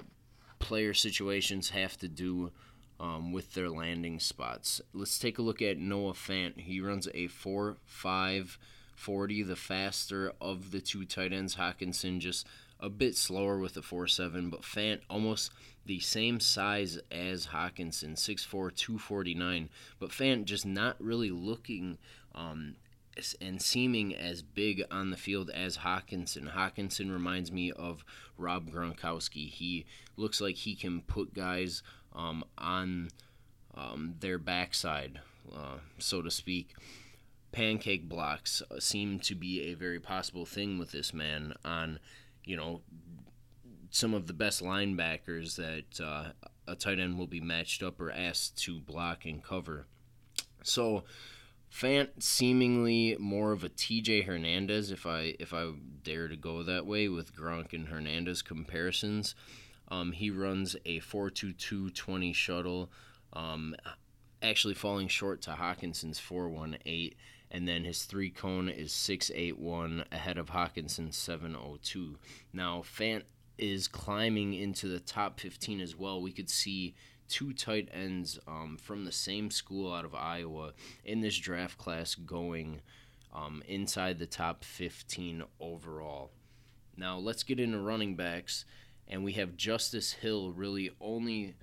player 0.59 0.95
situations 0.95 1.71
have 1.71 1.97
to 1.99 2.09
do 2.09 2.53
um, 3.01 3.33
with 3.33 3.55
their 3.55 3.71
landing 3.71 4.19
spots. 4.19 4.81
Let's 4.93 5.19
take 5.19 5.39
a 5.39 5.43
look 5.43 5.63
at 5.63 5.79
Noah 5.79 6.13
Fant. 6.13 6.61
He 6.61 6.81
runs 6.81 7.09
a 7.15 7.29
4 7.29 7.77
5 7.85 8.59
40, 8.97 9.43
the 9.45 9.57
faster 9.57 10.33
of 10.41 10.73
the 10.73 10.81
two 10.81 11.05
tight 11.05 11.33
ends. 11.33 11.55
Hockenson 11.55 12.19
just 12.19 12.47
a 12.81 12.89
bit 12.89 13.17
slower 13.17 13.59
with 13.59 13.75
the 13.75 13.81
4-7, 13.81 14.51
but 14.51 14.63
Fant 14.63 15.01
almost 15.09 15.53
the 15.87 16.01
same 16.01 16.41
size 16.41 16.99
as 17.11 17.47
Hockenson, 17.47 18.15
6'4", 18.15 18.75
249. 18.75 19.69
But 19.99 20.11
Fant 20.11 20.45
just 20.45 20.67
not 20.67 20.97
really 21.01 21.31
looking 21.31 21.99
um, 22.35 22.75
and 23.41 23.61
seeming 23.61 24.15
as 24.15 24.43
big 24.43 24.85
on 24.91 25.11
the 25.11 25.17
field 25.17 25.51
as 25.51 25.79
Hockenson. 25.79 26.53
Hockenson 26.53 27.13
reminds 27.13 27.53
me 27.53 27.73
of 27.73 28.05
Rob 28.37 28.71
Gronkowski. 28.71 29.51
He 29.51 29.87
looks 30.17 30.41
like 30.41 30.57
he 30.57 30.75
can 30.75 31.03
put 31.03 31.35
guys 31.35 31.83
um, 32.15 32.45
on 32.57 33.09
um, 33.77 34.15
their 34.21 34.39
backside, 34.39 35.21
uh, 35.55 35.79
so 35.99 36.23
to 36.23 36.31
speak. 36.31 36.75
Pancake 37.51 38.09
blocks 38.09 38.63
uh, 38.71 38.79
seem 38.79 39.19
to 39.21 39.35
be 39.35 39.63
a 39.71 39.75
very 39.75 39.99
possible 39.99 40.45
thing 40.45 40.79
with 40.79 40.93
this 40.93 41.15
man 41.15 41.55
on 41.65 41.99
you 42.49 42.57
know, 42.57 42.81
some 43.91 44.15
of 44.15 44.27
the 44.27 44.33
best 44.33 44.63
linebackers 44.63 45.57
that 45.57 46.03
uh, 46.03 46.31
a 46.67 46.75
tight 46.75 46.99
end 46.99 47.19
will 47.19 47.27
be 47.27 47.43
matched 47.43 47.83
up 47.83 48.01
or 48.01 48.11
asked 48.11 48.57
to 48.65 48.81
block 48.81 49.27
and 49.27 49.45
cover. 49.45 49.87
So, 50.63 51.05
Fant 51.73 52.23
seemingly 52.23 53.17
more 53.19 53.53
of 53.53 53.63
a 53.63 53.69
TJ 53.69 54.25
Hernandez, 54.25 54.91
if 54.91 55.07
I 55.07 55.35
if 55.39 55.53
I 55.53 55.71
dare 56.03 56.29
to 56.29 56.37
go 56.37 56.63
that 56.63 56.87
way 56.87 57.09
with 57.09 57.35
Gronk 57.37 57.73
and 57.73 57.89
Hernandez 57.89 58.43
comparisons. 58.43 59.35
Um, 59.91 60.13
he 60.13 60.31
runs 60.31 60.77
a 60.85 61.01
4.22 61.01 62.35
shuttle, 62.35 62.91
um, 63.33 63.75
actually 64.43 64.75
falling 64.75 65.09
short 65.09 65.41
to 65.43 65.53
Hockenson's 65.53 66.21
4.18 66.21 67.15
and 67.51 67.67
then 67.67 67.85
his 67.85 68.05
three 68.05 68.31
cone 68.31 68.69
is 68.69 68.93
681 68.93 70.05
ahead 70.13 70.39
of 70.39 70.51
Hockenson 70.51 71.13
702. 71.13 72.19
Now 72.53 72.83
Fant 72.83 73.23
is 73.57 73.89
climbing 73.89 74.55
into 74.55 74.89
the 74.89 75.01
top 75.01 75.41
15 75.41 75.81
as 75.81 75.97
well. 75.97 76.21
We 76.21 76.33
could 76.33 76.51
see 76.51 76.95
two 77.29 77.53
tight 77.53 77.89
ends 77.93 78.39
um, 78.47 78.79
from 78.81 79.05
the 79.05 79.13
same 79.13 79.51
school 79.51 79.93
out 79.93 80.05
of 80.05 80.15
Iowa 80.15 80.73
in 81.05 81.21
this 81.21 81.37
draft 81.37 81.79
class 81.79 82.15
going 82.15 82.81
um, 83.35 83.63
inside 83.67 84.19
the 84.19 84.27
top 84.27 84.65
15 84.65 85.45
overall. 85.61 86.31
Now 86.97 87.19
let's 87.19 87.43
get 87.43 87.61
into 87.61 87.79
running 87.79 88.17
backs, 88.17 88.65
and 89.07 89.23
we 89.23 89.33
have 89.35 89.57
Justice 89.57 90.13
Hill 90.13 90.53
really 90.53 90.91
only 91.01 91.55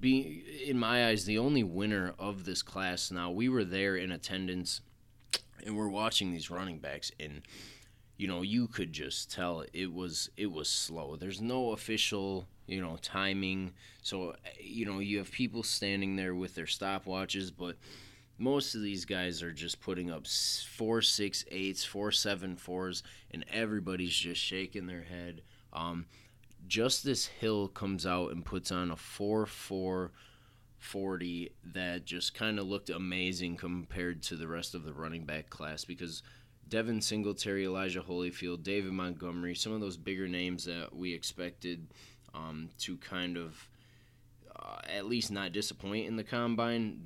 be 0.00 0.44
in 0.66 0.78
my 0.78 1.08
eyes 1.08 1.24
the 1.24 1.38
only 1.38 1.64
winner 1.64 2.14
of 2.18 2.44
this 2.44 2.62
class. 2.62 3.10
Now 3.10 3.30
we 3.30 3.48
were 3.48 3.64
there 3.64 3.96
in 3.96 4.12
attendance 4.12 4.80
and 5.64 5.76
we're 5.76 5.88
watching 5.88 6.32
these 6.32 6.50
running 6.50 6.78
backs 6.78 7.10
and 7.18 7.42
you 8.16 8.26
know 8.26 8.42
you 8.42 8.66
could 8.66 8.92
just 8.92 9.30
tell 9.30 9.64
it 9.72 9.92
was 9.92 10.30
it 10.36 10.50
was 10.50 10.68
slow 10.68 11.16
there's 11.16 11.40
no 11.40 11.72
official 11.72 12.48
you 12.68 12.80
know 12.80 12.96
timing. 13.02 13.72
So 14.02 14.36
you 14.60 14.86
know 14.86 15.00
you 15.00 15.18
have 15.18 15.32
people 15.32 15.62
standing 15.62 16.16
there 16.16 16.34
with 16.34 16.54
their 16.54 16.66
stopwatches 16.66 17.50
but 17.56 17.76
most 18.40 18.76
of 18.76 18.82
these 18.82 19.04
guys 19.04 19.42
are 19.42 19.52
just 19.52 19.80
putting 19.80 20.10
up 20.10 20.26
four 20.76 21.02
six 21.02 21.44
eights 21.50 21.84
four 21.84 22.12
seven 22.12 22.56
fours 22.56 23.02
and 23.32 23.44
everybody's 23.52 24.14
just 24.14 24.40
shaking 24.40 24.86
their 24.86 25.02
head. 25.02 25.42
Um, 25.72 26.06
justice 26.66 27.26
hill 27.26 27.68
comes 27.68 28.06
out 28.06 28.30
and 28.30 28.44
puts 28.44 28.70
on 28.70 28.90
a 28.90 28.96
four 28.96 29.46
four 29.46 30.12
40 30.78 31.50
that 31.72 32.04
just 32.04 32.34
kind 32.34 32.58
of 32.58 32.66
looked 32.66 32.88
amazing 32.88 33.56
compared 33.56 34.22
to 34.22 34.36
the 34.36 34.46
rest 34.46 34.74
of 34.74 34.84
the 34.84 34.92
running 34.92 35.24
back 35.24 35.50
class 35.50 35.84
because 35.84 36.22
Devin 36.68 37.00
Singletary, 37.00 37.64
Elijah 37.64 38.02
Holyfield, 38.02 38.62
David 38.62 38.92
Montgomery, 38.92 39.54
some 39.54 39.72
of 39.72 39.80
those 39.80 39.96
bigger 39.96 40.28
names 40.28 40.64
that 40.66 40.94
we 40.94 41.14
expected 41.14 41.88
um, 42.38 42.70
to 42.78 42.96
kind 42.98 43.36
of 43.36 43.68
uh, 44.54 44.78
at 44.88 45.06
least 45.06 45.30
not 45.30 45.52
disappoint 45.52 46.06
in 46.06 46.16
the 46.16 46.24
combine. 46.24 47.00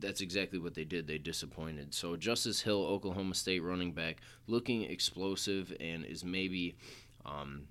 That's 0.00 0.20
exactly 0.20 0.58
what 0.58 0.74
they 0.74 0.84
did. 0.84 1.06
They 1.06 1.18
disappointed. 1.18 1.92
So 1.92 2.16
Justice 2.16 2.60
Hill, 2.60 2.84
Oklahoma 2.84 3.34
State 3.34 3.62
running 3.62 3.92
back, 3.92 4.18
looking 4.46 4.82
explosive 4.82 5.72
and 5.80 6.04
is 6.04 6.24
maybe 6.24 6.76
um, 7.26 7.66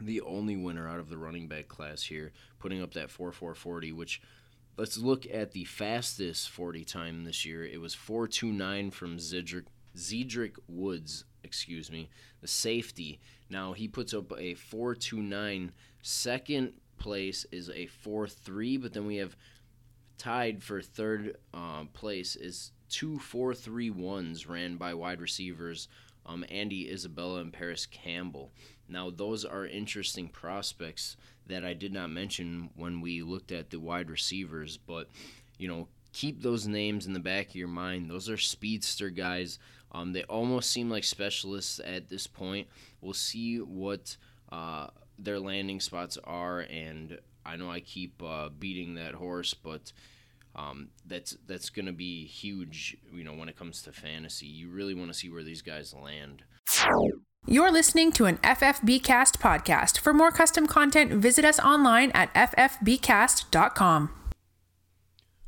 the 0.00 0.20
only 0.20 0.56
winner 0.56 0.88
out 0.88 1.00
of 1.00 1.08
the 1.08 1.16
running 1.16 1.48
back 1.48 1.68
class 1.68 2.02
here, 2.02 2.32
putting 2.58 2.82
up 2.82 2.92
that 2.94 3.08
4-4-40, 3.08 3.92
which– 3.94 4.22
Let's 4.76 4.98
look 4.98 5.24
at 5.32 5.52
the 5.52 5.64
fastest 5.64 6.50
40 6.50 6.84
time 6.84 7.24
this 7.24 7.44
year. 7.44 7.64
It 7.64 7.80
was 7.80 7.94
429 7.94 8.90
from 8.90 9.18
Zedrick, 9.18 9.66
Zedrick 9.96 10.56
Woods, 10.66 11.24
excuse 11.44 11.92
me, 11.92 12.10
the 12.40 12.48
safety. 12.48 13.20
Now 13.48 13.72
he 13.72 13.86
puts 13.86 14.12
up 14.12 14.32
a 14.36 14.54
429. 14.54 15.70
Second 16.06 16.74
place 16.98 17.46
is 17.50 17.70
a 17.70 17.88
4-3, 18.04 18.82
but 18.82 18.92
then 18.92 19.06
we 19.06 19.16
have 19.16 19.34
tied 20.18 20.62
for 20.62 20.82
third 20.82 21.38
uh, 21.54 21.84
place 21.94 22.36
is 22.36 22.72
two 22.90 23.18
4-3-1s 23.32 24.46
ran 24.46 24.76
by 24.76 24.92
wide 24.92 25.22
receivers 25.22 25.88
um, 26.26 26.44
Andy 26.50 26.90
Isabella 26.90 27.40
and 27.40 27.54
Parris 27.54 27.86
Campbell. 27.86 28.52
Now 28.86 29.08
those 29.08 29.46
are 29.46 29.64
interesting 29.66 30.28
prospects 30.28 31.16
that 31.46 31.64
I 31.64 31.72
did 31.72 31.94
not 31.94 32.10
mention 32.10 32.68
when 32.76 33.00
we 33.00 33.22
looked 33.22 33.50
at 33.50 33.70
the 33.70 33.80
wide 33.80 34.10
receivers, 34.10 34.76
but 34.76 35.08
you 35.56 35.68
know, 35.68 35.88
keep 36.12 36.42
those 36.42 36.66
names 36.66 37.06
in 37.06 37.14
the 37.14 37.18
back 37.18 37.48
of 37.48 37.54
your 37.54 37.66
mind. 37.66 38.10
Those 38.10 38.28
are 38.28 38.36
speedster 38.36 39.08
guys. 39.08 39.58
Um, 39.90 40.12
they 40.12 40.24
almost 40.24 40.70
seem 40.70 40.90
like 40.90 41.04
specialists 41.04 41.80
at 41.82 42.10
this 42.10 42.26
point. 42.26 42.68
We'll 43.00 43.14
see 43.14 43.56
what 43.56 44.18
uh, 44.52 44.88
their 45.18 45.40
landing 45.40 45.80
spots 45.80 46.18
are, 46.24 46.60
and 46.60 47.18
I 47.44 47.56
know 47.56 47.70
I 47.70 47.80
keep 47.80 48.22
uh, 48.22 48.48
beating 48.48 48.94
that 48.94 49.14
horse, 49.14 49.54
but 49.54 49.92
um, 50.56 50.88
that's 51.06 51.36
that's 51.46 51.70
going 51.70 51.86
to 51.86 51.92
be 51.92 52.26
huge. 52.26 52.96
You 53.12 53.24
know, 53.24 53.34
when 53.34 53.48
it 53.48 53.56
comes 53.56 53.82
to 53.82 53.92
fantasy, 53.92 54.46
you 54.46 54.70
really 54.70 54.94
want 54.94 55.08
to 55.12 55.14
see 55.14 55.28
where 55.28 55.42
these 55.42 55.62
guys 55.62 55.94
land. 55.94 56.42
You're 57.46 57.70
listening 57.70 58.10
to 58.12 58.24
an 58.24 58.38
FFB 58.38 59.02
Cast 59.02 59.38
podcast. 59.38 59.98
For 59.98 60.14
more 60.14 60.30
custom 60.30 60.66
content, 60.66 61.12
visit 61.12 61.44
us 61.44 61.60
online 61.60 62.10
at 62.12 62.32
ffbcast.com. 62.34 64.10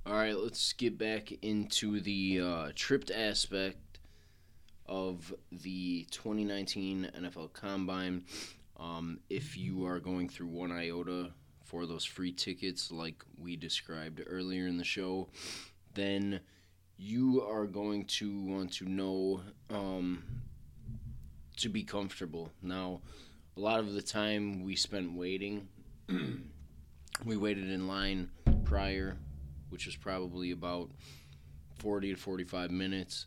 All 0.05 0.13
right, 0.13 0.37
let's 0.37 0.73
get 0.75 0.99
back 0.99 1.33
into 1.43 1.99
the 2.01 2.41
uh, 2.41 2.69
tripped 2.75 3.11
aspect 3.11 3.99
of 4.85 5.35
the 5.51 6.07
2019 6.11 7.11
NFL 7.19 7.53
Combine. 7.55 8.25
Um, 8.79 9.21
if 9.31 9.57
you 9.57 9.87
are 9.87 9.99
going 9.99 10.29
through 10.29 10.49
one 10.49 10.71
iota 10.71 11.31
for 11.65 11.87
those 11.87 12.05
free 12.05 12.33
tickets, 12.33 12.93
like 12.93 13.25
we 13.39 13.57
described 13.57 14.23
earlier 14.27 14.67
in 14.67 14.77
the 14.77 14.85
show, 14.85 15.29
then 15.95 16.41
you 16.99 17.43
are 17.43 17.67
going 17.67 18.05
to 18.05 18.43
want 18.43 18.73
to 18.75 18.85
know 18.85 19.41
um, 19.71 20.23
to 21.57 21.69
be 21.69 21.83
comfortable. 21.83 22.51
Now, 22.63 23.01
a 23.57 23.61
lot 23.61 23.81
of 23.81 23.95
the 23.95 24.03
time 24.03 24.63
we 24.63 24.77
spent 24.77 25.13
waiting. 25.13 25.69
we 27.25 27.37
waited 27.37 27.71
in 27.71 27.89
line 27.89 28.31
prior, 28.65 29.17
which 29.71 29.87
was 29.87 29.97
probably 29.97 30.51
about 30.51 30.91
40 31.79 32.15
to 32.15 32.21
45 32.21 32.71
minutes. 32.71 33.27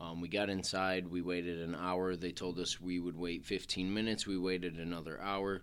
Um, 0.00 0.20
we 0.20 0.28
got 0.28 0.50
inside, 0.50 1.08
we 1.08 1.22
waited 1.22 1.60
an 1.60 1.74
hour. 1.74 2.16
They 2.16 2.32
told 2.32 2.58
us 2.58 2.80
we 2.80 3.00
would 3.00 3.16
wait 3.16 3.44
15 3.44 3.92
minutes. 3.92 4.26
We 4.26 4.36
waited 4.36 4.78
another 4.78 5.20
hour. 5.20 5.62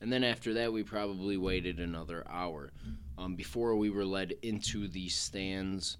And 0.00 0.12
then 0.12 0.24
after 0.24 0.54
that, 0.54 0.72
we 0.72 0.82
probably 0.82 1.36
waited 1.36 1.78
another 1.78 2.24
hour 2.28 2.70
um, 3.18 3.34
before 3.36 3.76
we 3.76 3.90
were 3.90 4.04
led 4.04 4.34
into 4.42 4.88
the 4.88 5.08
stands 5.08 5.96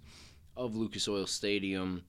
of 0.55 0.75
Lucas 0.75 1.07
Oil 1.07 1.25
Stadium, 1.25 2.03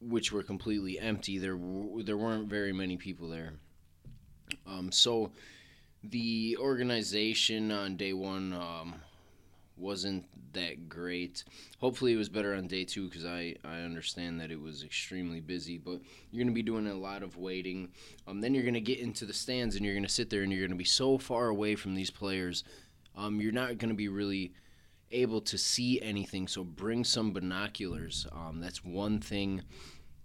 which 0.00 0.32
were 0.32 0.42
completely 0.42 0.98
empty. 0.98 1.38
There, 1.38 1.56
w- 1.56 2.02
there 2.02 2.16
weren't 2.16 2.48
very 2.48 2.72
many 2.72 2.96
people 2.96 3.28
there. 3.28 3.54
Um, 4.66 4.92
so 4.92 5.32
the 6.02 6.56
organization 6.60 7.70
on 7.72 7.96
day 7.96 8.12
one 8.12 8.52
um, 8.52 8.94
wasn't 9.76 10.24
that 10.52 10.88
great. 10.88 11.44
Hopefully, 11.80 12.12
it 12.12 12.16
was 12.16 12.28
better 12.28 12.54
on 12.54 12.66
day 12.66 12.84
two 12.84 13.08
because 13.08 13.24
I, 13.24 13.56
I 13.64 13.80
understand 13.80 14.40
that 14.40 14.50
it 14.50 14.60
was 14.60 14.82
extremely 14.82 15.40
busy. 15.40 15.78
But 15.78 16.00
you're 16.30 16.42
going 16.42 16.48
to 16.48 16.54
be 16.54 16.62
doing 16.62 16.86
a 16.86 16.94
lot 16.94 17.22
of 17.22 17.36
waiting. 17.36 17.90
Um, 18.26 18.40
then 18.40 18.54
you're 18.54 18.62
going 18.62 18.74
to 18.74 18.80
get 18.80 19.00
into 19.00 19.24
the 19.24 19.32
stands 19.32 19.76
and 19.76 19.84
you're 19.84 19.94
going 19.94 20.06
to 20.06 20.08
sit 20.08 20.30
there 20.30 20.42
and 20.42 20.52
you're 20.52 20.62
going 20.62 20.70
to 20.70 20.76
be 20.76 20.84
so 20.84 21.18
far 21.18 21.48
away 21.48 21.74
from 21.74 21.94
these 21.94 22.10
players. 22.10 22.64
Um, 23.16 23.40
you're 23.40 23.52
not 23.52 23.78
going 23.78 23.90
to 23.90 23.94
be 23.94 24.08
really 24.08 24.52
able 25.10 25.40
to 25.42 25.58
see 25.58 26.00
anything. 26.00 26.48
So 26.48 26.64
bring 26.64 27.04
some 27.04 27.32
binoculars. 27.32 28.26
Um, 28.32 28.60
that's 28.60 28.84
one 28.84 29.20
thing 29.20 29.62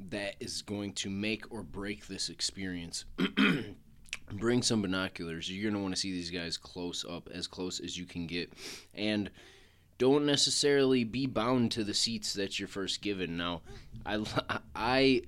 that 0.10 0.36
is 0.40 0.62
going 0.62 0.94
to 0.94 1.10
make 1.10 1.52
or 1.52 1.62
break 1.62 2.08
this 2.08 2.30
experience. 2.30 3.06
bring 4.32 4.62
some 4.62 4.82
binoculars. 4.82 5.50
You're 5.50 5.64
going 5.64 5.76
to 5.76 5.82
want 5.82 5.96
to 5.96 6.00
see 6.00 6.12
these 6.12 6.32
guys 6.32 6.58
close 6.58 7.06
up, 7.08 7.30
as 7.34 7.48
close 7.48 7.80
as 7.80 7.98
you 7.98 8.06
can 8.06 8.28
get. 8.28 8.52
And 8.94 9.30
don't 9.98 10.26
necessarily 10.26 11.04
be 11.04 11.28
bound 11.28 11.72
to 11.74 11.84
the 11.84 11.94
seats 11.94 12.34
that 12.34 12.58
you're 12.58 12.68
first 12.68 13.02
given. 13.02 13.38
Now, 13.38 13.62
I, 14.06 14.24
I, 14.74 15.22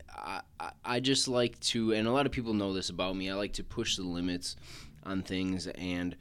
I, 0.59 0.71
I 0.83 0.99
just 0.99 1.27
like 1.27 1.59
to, 1.61 1.93
and 1.93 2.07
a 2.07 2.11
lot 2.11 2.25
of 2.25 2.31
people 2.31 2.53
know 2.53 2.73
this 2.73 2.89
about 2.89 3.15
me, 3.15 3.29
I 3.29 3.33
like 3.33 3.53
to 3.53 3.63
push 3.63 3.97
the 3.97 4.03
limits 4.03 4.55
on 5.03 5.23
things. 5.23 5.67
And 5.67 6.15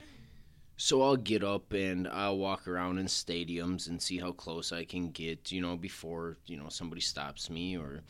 so 0.77 1.03
I'll 1.03 1.17
get 1.17 1.45
up 1.45 1.73
and 1.73 2.09
I'll 2.09 2.39
walk 2.39 2.67
around 2.67 2.99
in 2.99 3.07
stadiums 3.07 3.89
and 3.89 4.03
see 4.03 4.19
how 4.19 4.33
close 4.33 4.73
I 4.73 4.85
can 4.85 5.11
get, 5.11 5.53
you 5.53 5.61
know, 5.61 5.77
before, 5.77 6.39
you 6.47 6.57
know, 6.57 6.71
somebody 6.71 7.03
stops 7.03 7.51
me 7.51 7.77
or 7.77 8.01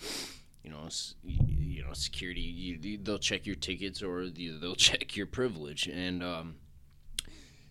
you 0.62 0.70
know, 0.70 0.88
you 1.24 1.82
know, 1.82 1.92
security. 1.92 2.40
You, 2.40 2.98
they'll 2.98 3.18
check 3.18 3.46
your 3.46 3.56
tickets 3.56 4.02
or 4.02 4.28
they'll 4.28 4.74
check 4.76 5.16
your 5.16 5.26
privilege, 5.26 5.86
and 5.86 6.22
um, 6.22 6.54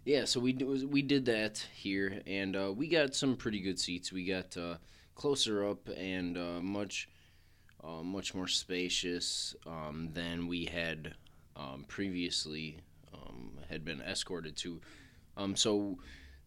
yeah, 0.05 0.25
so 0.25 0.39
we 0.39 0.53
we 0.53 1.01
did 1.01 1.25
that 1.25 1.65
here, 1.73 2.21
and 2.25 2.55
uh, 2.55 2.73
we 2.75 2.87
got 2.87 3.15
some 3.15 3.35
pretty 3.35 3.59
good 3.59 3.79
seats. 3.79 4.11
We 4.11 4.25
got 4.25 4.55
uh, 4.57 4.75
closer 5.15 5.67
up 5.67 5.87
and 5.95 6.37
uh, 6.37 6.61
much 6.61 7.09
uh, 7.83 8.01
much 8.03 8.33
more 8.33 8.47
spacious 8.47 9.55
um, 9.67 10.09
than 10.13 10.47
we 10.47 10.65
had 10.65 11.13
um, 11.55 11.85
previously 11.87 12.79
um, 13.13 13.51
had 13.69 13.85
been 13.85 14.01
escorted 14.01 14.55
to. 14.57 14.81
Um, 15.37 15.55
so 15.55 15.97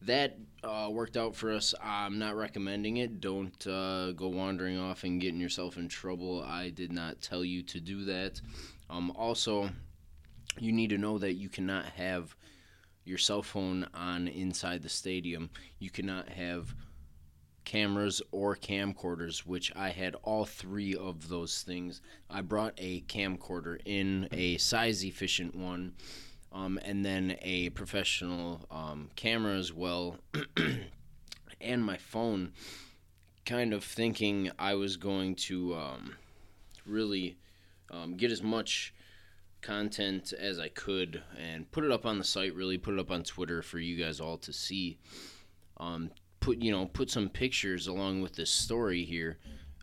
that 0.06 0.38
uh, 0.64 0.88
worked 0.90 1.16
out 1.16 1.34
for 1.34 1.52
us. 1.52 1.74
I'm 1.82 2.18
not 2.18 2.36
recommending 2.36 2.98
it. 2.98 3.20
Don't 3.20 3.66
uh, 3.66 4.12
go 4.12 4.28
wandering 4.28 4.78
off 4.78 5.04
and 5.04 5.20
getting 5.20 5.40
yourself 5.40 5.76
in 5.76 5.88
trouble. 5.88 6.42
I 6.42 6.70
did 6.70 6.92
not 6.92 7.20
tell 7.20 7.44
you 7.44 7.62
to 7.64 7.80
do 7.80 8.04
that. 8.04 8.40
Um, 8.88 9.10
also, 9.16 9.70
you 10.58 10.72
need 10.72 10.90
to 10.90 10.98
know 10.98 11.18
that 11.18 11.34
you 11.34 11.48
cannot 11.48 11.86
have 11.86 12.36
your 13.04 13.18
cell 13.18 13.42
phone 13.42 13.86
on 13.94 14.28
inside 14.28 14.82
the 14.82 14.88
stadium. 14.88 15.50
You 15.78 15.90
cannot 15.90 16.28
have 16.28 16.74
cameras 17.64 18.20
or 18.30 18.56
camcorders, 18.56 19.40
which 19.40 19.72
I 19.74 19.90
had 19.90 20.14
all 20.22 20.44
three 20.44 20.94
of 20.94 21.28
those 21.28 21.62
things. 21.62 22.00
I 22.28 22.42
brought 22.42 22.74
a 22.78 23.02
camcorder 23.02 23.80
in 23.84 24.28
a 24.32 24.58
size 24.58 25.04
efficient 25.04 25.54
one 25.54 25.94
um, 26.52 26.78
and 26.84 27.04
then 27.04 27.36
a 27.40 27.70
professional 27.70 28.60
um, 28.70 29.10
camera 29.16 29.56
as 29.56 29.72
well, 29.72 30.18
and 31.60 31.84
my 31.84 31.96
phone. 31.96 32.52
Kind 33.44 33.74
of 33.74 33.82
thinking 33.82 34.52
I 34.56 34.74
was 34.74 34.96
going 34.96 35.34
to 35.34 35.74
um, 35.74 36.14
really 36.86 37.38
um, 37.90 38.16
get 38.16 38.30
as 38.30 38.40
much 38.40 38.94
content 39.62 40.32
as 40.32 40.60
I 40.60 40.68
could 40.68 41.22
and 41.36 41.70
put 41.72 41.84
it 41.84 41.90
up 41.90 42.06
on 42.06 42.18
the 42.18 42.24
site. 42.24 42.54
Really 42.54 42.78
put 42.78 42.94
it 42.94 43.00
up 43.00 43.10
on 43.10 43.24
Twitter 43.24 43.60
for 43.62 43.80
you 43.80 43.96
guys 43.96 44.20
all 44.20 44.38
to 44.38 44.52
see. 44.52 44.98
Um, 45.78 46.10
put 46.38 46.58
you 46.58 46.70
know 46.70 46.86
put 46.86 47.10
some 47.10 47.28
pictures 47.28 47.86
along 47.86 48.22
with 48.22 48.34
this 48.34 48.50
story 48.50 49.04
here. 49.04 49.38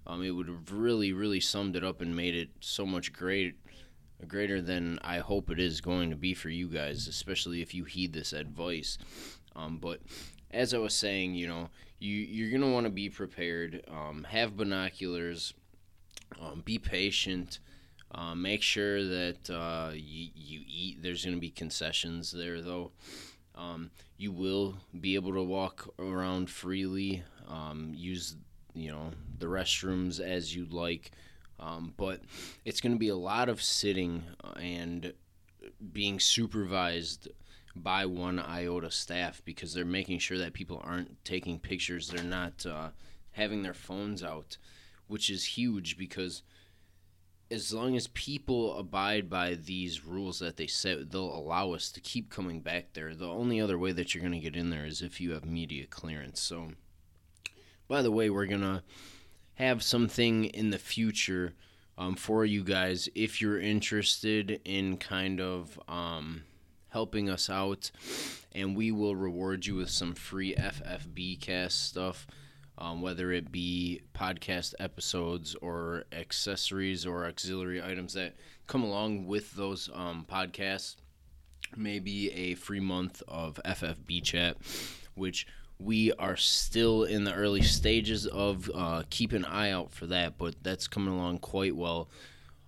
Um, 0.07 0.23
it 0.23 0.31
would 0.31 0.47
have 0.47 0.71
really 0.71 1.11
really 1.11 1.39
summed 1.39 1.75
it 1.75 1.83
up 1.83 2.01
and 2.01 2.15
made 2.15 2.35
it 2.35 2.49
so 2.59 2.85
much 2.85 3.11
great 3.11 3.55
greater 4.27 4.61
than 4.61 4.99
I 5.03 5.19
hope 5.19 5.49
it 5.49 5.59
is 5.59 5.81
going 5.81 6.09
to 6.09 6.15
be 6.15 6.33
for 6.33 6.49
you 6.49 6.67
guys, 6.67 7.07
especially 7.07 7.61
if 7.61 7.73
you 7.73 7.85
heed 7.85 8.13
this 8.13 8.33
advice. 8.33 8.97
Um, 9.55 9.77
but 9.77 10.01
as 10.51 10.73
I 10.73 10.77
was 10.77 10.93
saying, 10.93 11.35
you 11.35 11.47
know, 11.47 11.69
you 11.99 12.15
you're 12.15 12.51
gonna 12.51 12.71
want 12.71 12.85
to 12.85 12.91
be 12.91 13.09
prepared. 13.09 13.83
Um, 13.89 14.25
have 14.29 14.57
binoculars. 14.57 15.53
Um, 16.39 16.61
be 16.63 16.77
patient. 16.77 17.59
Uh, 18.11 18.33
make 18.33 18.61
sure 18.61 19.03
that 19.03 19.49
uh, 19.49 19.91
you, 19.93 20.29
you 20.35 20.61
eat. 20.67 21.01
There's 21.01 21.23
going 21.23 21.37
to 21.37 21.41
be 21.41 21.51
concessions 21.51 22.31
there, 22.31 22.61
though. 22.61 22.91
Um, 23.55 23.91
you 24.17 24.31
will 24.31 24.77
be 24.99 25.15
able 25.15 25.33
to 25.33 25.43
walk 25.43 25.93
around 25.99 26.49
freely. 26.49 27.23
Um, 27.47 27.91
use 27.95 28.35
you 28.73 28.91
know 28.91 29.11
the 29.37 29.47
restrooms 29.47 30.19
as 30.19 30.55
you 30.55 30.65
like. 30.65 31.11
Um, 31.59 31.93
but 31.97 32.21
it's 32.65 32.81
going 32.81 32.93
to 32.93 32.99
be 32.99 33.09
a 33.09 33.15
lot 33.15 33.49
of 33.49 33.61
sitting 33.61 34.23
and 34.55 35.13
being 35.91 36.19
supervised 36.19 37.27
by 37.75 38.05
one 38.05 38.39
iota 38.39 38.91
staff 38.91 39.41
because 39.45 39.73
they're 39.73 39.85
making 39.85 40.19
sure 40.19 40.37
that 40.37 40.53
people 40.53 40.81
aren't 40.83 41.23
taking 41.23 41.59
pictures 41.59 42.09
they're 42.09 42.23
not 42.23 42.65
uh, 42.65 42.89
having 43.31 43.61
their 43.61 43.73
phones 43.73 44.23
out 44.23 44.57
which 45.07 45.29
is 45.29 45.45
huge 45.45 45.97
because 45.97 46.43
as 47.51 47.73
long 47.73 47.95
as 47.95 48.07
people 48.07 48.77
abide 48.77 49.29
by 49.29 49.55
these 49.55 50.05
rules 50.05 50.39
that 50.39 50.57
they 50.57 50.67
set 50.67 51.11
they'll 51.11 51.35
allow 51.35 51.71
us 51.71 51.91
to 51.91 51.99
keep 51.99 52.29
coming 52.29 52.61
back 52.61 52.93
there. 52.93 53.15
The 53.15 53.27
only 53.27 53.59
other 53.59 53.77
way 53.77 53.91
that 53.91 54.13
you're 54.13 54.21
going 54.21 54.33
to 54.33 54.39
get 54.39 54.55
in 54.55 54.69
there 54.69 54.85
is 54.85 55.01
if 55.01 55.19
you 55.19 55.31
have 55.31 55.45
media 55.45 55.85
clearance. 55.87 56.39
So 56.41 56.71
by 57.87 58.01
the 58.01 58.11
way 58.11 58.29
we're 58.29 58.45
going 58.45 58.61
to 58.61 58.83
have 59.59 59.83
something 59.83 60.45
in 60.45 60.69
the 60.69 60.77
future 60.77 61.53
um, 61.97 62.15
for 62.15 62.45
you 62.45 62.63
guys 62.63 63.09
if 63.13 63.41
you're 63.41 63.59
interested 63.59 64.61
in 64.63 64.95
kind 64.95 65.41
of 65.41 65.77
um, 65.89 66.43
helping 66.87 67.29
us 67.29 67.49
out, 67.49 67.91
and 68.53 68.75
we 68.75 68.91
will 68.91 69.17
reward 69.17 69.65
you 69.65 69.75
with 69.75 69.89
some 69.89 70.13
free 70.13 70.55
FFB 70.55 71.39
cast 71.41 71.85
stuff. 71.85 72.25
Um, 72.81 73.01
whether 73.01 73.33
it 73.33 73.51
be 73.51 74.03
podcast 74.15 74.73
episodes 74.79 75.53
or 75.55 76.05
accessories 76.13 77.05
or 77.05 77.25
auxiliary 77.25 77.83
items 77.83 78.13
that 78.13 78.37
come 78.67 78.83
along 78.83 79.27
with 79.27 79.53
those 79.57 79.89
um, 79.93 80.25
podcasts. 80.31 80.95
Maybe 81.75 82.31
a 82.31 82.55
free 82.55 82.79
month 82.79 83.21
of 83.27 83.59
FFB 83.65 84.23
chat, 84.23 84.55
which 85.15 85.45
we 85.79 86.11
are 86.13 86.35
still 86.35 87.03
in 87.03 87.23
the 87.23 87.33
early 87.33 87.61
stages 87.61 88.27
of 88.27 88.69
uh, 88.75 89.03
keep 89.09 89.31
an 89.31 89.45
eye 89.45 89.71
out 89.71 89.91
for 89.91 90.05
that, 90.07 90.37
but 90.37 90.55
that's 90.61 90.87
coming 90.87 91.13
along 91.13 91.39
quite 91.39 91.75
well. 91.75 92.09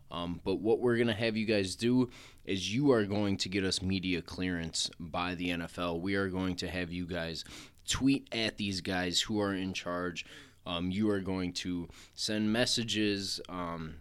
Um, 0.10 0.40
but 0.44 0.56
what 0.56 0.80
we're 0.80 0.96
going 0.96 1.08
to 1.08 1.14
have 1.14 1.38
you 1.38 1.46
guys 1.46 1.76
do 1.76 2.10
is 2.46 2.74
you 2.74 2.92
are 2.92 3.06
going 3.06 3.38
to 3.38 3.50
get 3.50 3.64
us 3.64 3.82
media 3.82 4.22
clearance 4.22 4.90
by 5.00 5.36
the 5.36 5.50
NFL. 5.50 6.02
We 6.02 6.16
are 6.16 6.30
going 6.30 6.56
to 6.58 6.70
have 6.70 6.92
you 6.92 7.06
guys 7.06 7.44
tweet 7.88 8.28
at 8.34 8.58
these 8.58 8.82
guys 8.82 9.22
who 9.22 9.40
are 9.42 9.54
in 9.54 9.74
charge. 9.74 10.26
Um, 10.66 10.92
you 10.92 11.10
are 11.10 11.20
going 11.20 11.54
to 11.54 11.90
send 12.14 12.52
messages. 12.52 13.42
Um, 13.50 13.96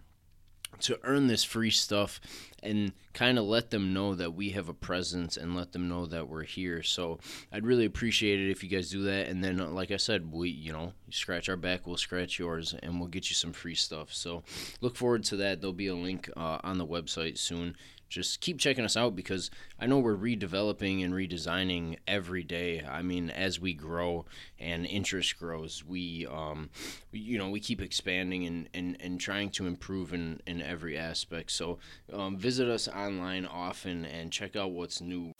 to 0.80 0.98
earn 1.04 1.26
this 1.26 1.44
free 1.44 1.70
stuff 1.70 2.20
and 2.62 2.92
kind 3.12 3.38
of 3.38 3.44
let 3.44 3.70
them 3.70 3.92
know 3.92 4.14
that 4.14 4.35
we 4.35 4.50
have 4.50 4.68
a 4.68 4.74
presence 4.74 5.37
and 5.37 5.56
let 5.56 5.72
them 5.72 5.88
know 5.88 6.06
that 6.06 6.28
we're 6.28 6.44
here. 6.44 6.83
So 6.83 7.18
I'd 7.52 7.66
really 7.66 7.85
appreciate 7.85 8.40
it 8.40 8.50
if 8.50 8.62
you 8.62 8.68
guys 8.68 8.90
do 8.90 9.02
that. 9.04 9.28
And 9.28 9.42
then, 9.42 9.61
uh, 9.61 9.68
like 9.68 9.90
I 9.90 9.96
said, 9.96 10.30
we, 10.33 10.50
you 10.50 10.72
know, 10.72 10.92
you 11.06 11.12
scratch 11.12 11.48
our 11.48 11.56
back, 11.56 11.87
we'll 11.87 11.96
scratch 11.96 12.38
yours, 12.38 12.74
and 12.83 12.98
we'll 12.98 13.09
get 13.09 13.30
you 13.30 13.35
some 13.35 13.52
free 13.52 13.74
stuff. 13.74 14.12
So 14.12 14.42
look 14.80 14.96
forward 14.96 15.24
to 15.24 15.37
that. 15.37 15.61
There'll 15.61 15.72
be 15.72 15.88
a 15.88 15.94
link 15.94 16.30
uh, 16.37 16.59
on 16.62 16.78
the 16.78 16.87
website 16.87 17.38
soon 17.38 17.76
just 18.11 18.40
keep 18.40 18.59
checking 18.59 18.85
us 18.85 18.96
out 18.96 19.14
because 19.14 19.51
I 19.79 19.87
know 19.87 20.01
we're 20.01 20.16
redeveloping 20.16 21.03
and 21.05 21.14
redesigning 21.14 21.96
every 22.09 22.42
day. 22.42 22.85
I 22.85 23.03
mean, 23.03 23.31
as 23.31 23.61
we 23.61 23.73
grow 23.73 24.27
and 24.59 24.85
interest 24.85 25.38
grows, 25.38 25.85
we, 25.85 26.27
um, 26.27 26.70
you 27.12 27.38
know, 27.38 27.49
we 27.49 27.61
keep 27.61 27.81
expanding 27.81 28.44
and, 28.46 28.68
and, 28.75 28.96
and 29.01 29.20
trying 29.20 29.51
to 29.51 29.66
improve 29.66 30.12
in, 30.12 30.40
in 30.46 30.61
every 30.61 30.99
aspect. 30.99 31.53
So 31.53 31.79
um, 32.12 32.37
visit 32.37 32.68
us 32.68 32.88
online 32.88 33.46
often 33.46 34.05
and 34.05 34.33
check 34.33 34.57
out 34.57 34.73
what's 34.73 35.01
new. 35.01 35.33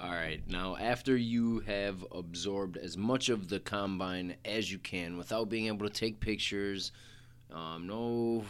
All 0.00 0.10
right, 0.10 0.40
now 0.46 0.76
after 0.76 1.16
you 1.16 1.58
have 1.60 2.04
absorbed 2.12 2.76
as 2.76 2.96
much 2.96 3.30
of 3.30 3.48
the 3.48 3.58
combine 3.58 4.36
as 4.44 4.70
you 4.70 4.78
can 4.78 5.18
without 5.18 5.48
being 5.48 5.66
able 5.66 5.88
to 5.88 5.92
take 5.92 6.20
pictures, 6.20 6.92
um, 7.52 7.88
no 7.88 8.44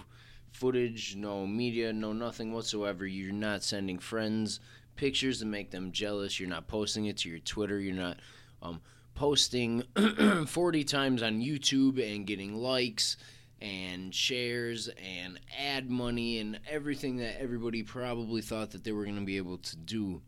footage, 0.58 1.14
no 1.14 1.46
media, 1.46 1.92
no 1.92 2.12
nothing 2.12 2.52
whatsoever. 2.52 3.06
You're 3.06 3.32
not 3.32 3.62
sending 3.62 3.98
friends 3.98 4.58
pictures 4.96 5.38
to 5.38 5.46
make 5.46 5.70
them 5.70 5.92
jealous. 5.92 6.40
You're 6.40 6.48
not 6.48 6.66
posting 6.66 7.06
it 7.06 7.18
to 7.18 7.28
your 7.28 7.38
Twitter. 7.38 7.78
You're 7.78 7.94
not 7.94 8.18
um, 8.60 8.80
posting 9.14 9.84
40 10.46 10.84
times 10.84 11.22
on 11.22 11.40
YouTube 11.40 12.02
and 12.02 12.26
getting 12.26 12.56
likes 12.56 13.16
and 13.60 14.12
shares 14.12 14.88
and 15.00 15.38
ad 15.58 15.88
money 15.88 16.38
and 16.38 16.58
everything 16.68 17.18
that 17.18 17.40
everybody 17.40 17.84
probably 17.84 18.42
thought 18.42 18.72
that 18.72 18.82
they 18.82 18.92
were 18.92 19.04
going 19.04 19.16
to 19.16 19.24
be 19.24 19.36
able 19.36 19.58
to 19.58 19.76
do. 19.76 20.20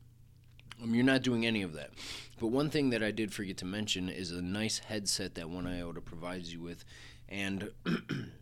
Um, 0.81 0.95
you're 0.95 1.05
not 1.05 1.23
doing 1.23 1.45
any 1.45 1.63
of 1.63 1.73
that. 1.75 1.91
But 2.39 2.49
one 2.49 2.71
thing 2.71 2.91
that 2.91 3.03
I 3.03 3.11
did 3.11 3.35
forget 3.35 3.57
to 3.59 3.65
mention 3.65 4.09
is 4.09 4.31
a 4.31 4.41
nice 4.41 4.79
headset 4.79 5.35
that 5.35 5.51
One 5.51 5.67
Iota 5.67 6.01
provides 6.01 6.53
you 6.53 6.61
with. 6.61 6.85
And 7.29 7.71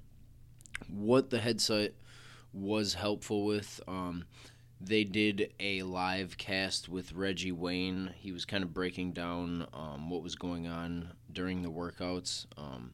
what 0.88 1.30
the 1.30 1.38
headset 1.38 1.92
was 2.52 2.94
helpful 2.94 3.44
with. 3.44 3.80
Um, 3.86 4.24
they 4.80 5.04
did 5.04 5.52
a 5.58 5.82
live 5.82 6.38
cast 6.38 6.88
with 6.88 7.12
Reggie 7.12 7.52
Wayne. 7.52 8.14
He 8.16 8.32
was 8.32 8.44
kind 8.44 8.62
of 8.62 8.72
breaking 8.72 9.12
down 9.12 9.66
um, 9.72 10.08
what 10.08 10.22
was 10.22 10.36
going 10.36 10.66
on 10.66 11.08
during 11.32 11.62
the 11.62 11.70
workouts. 11.70 12.46
Um, 12.56 12.92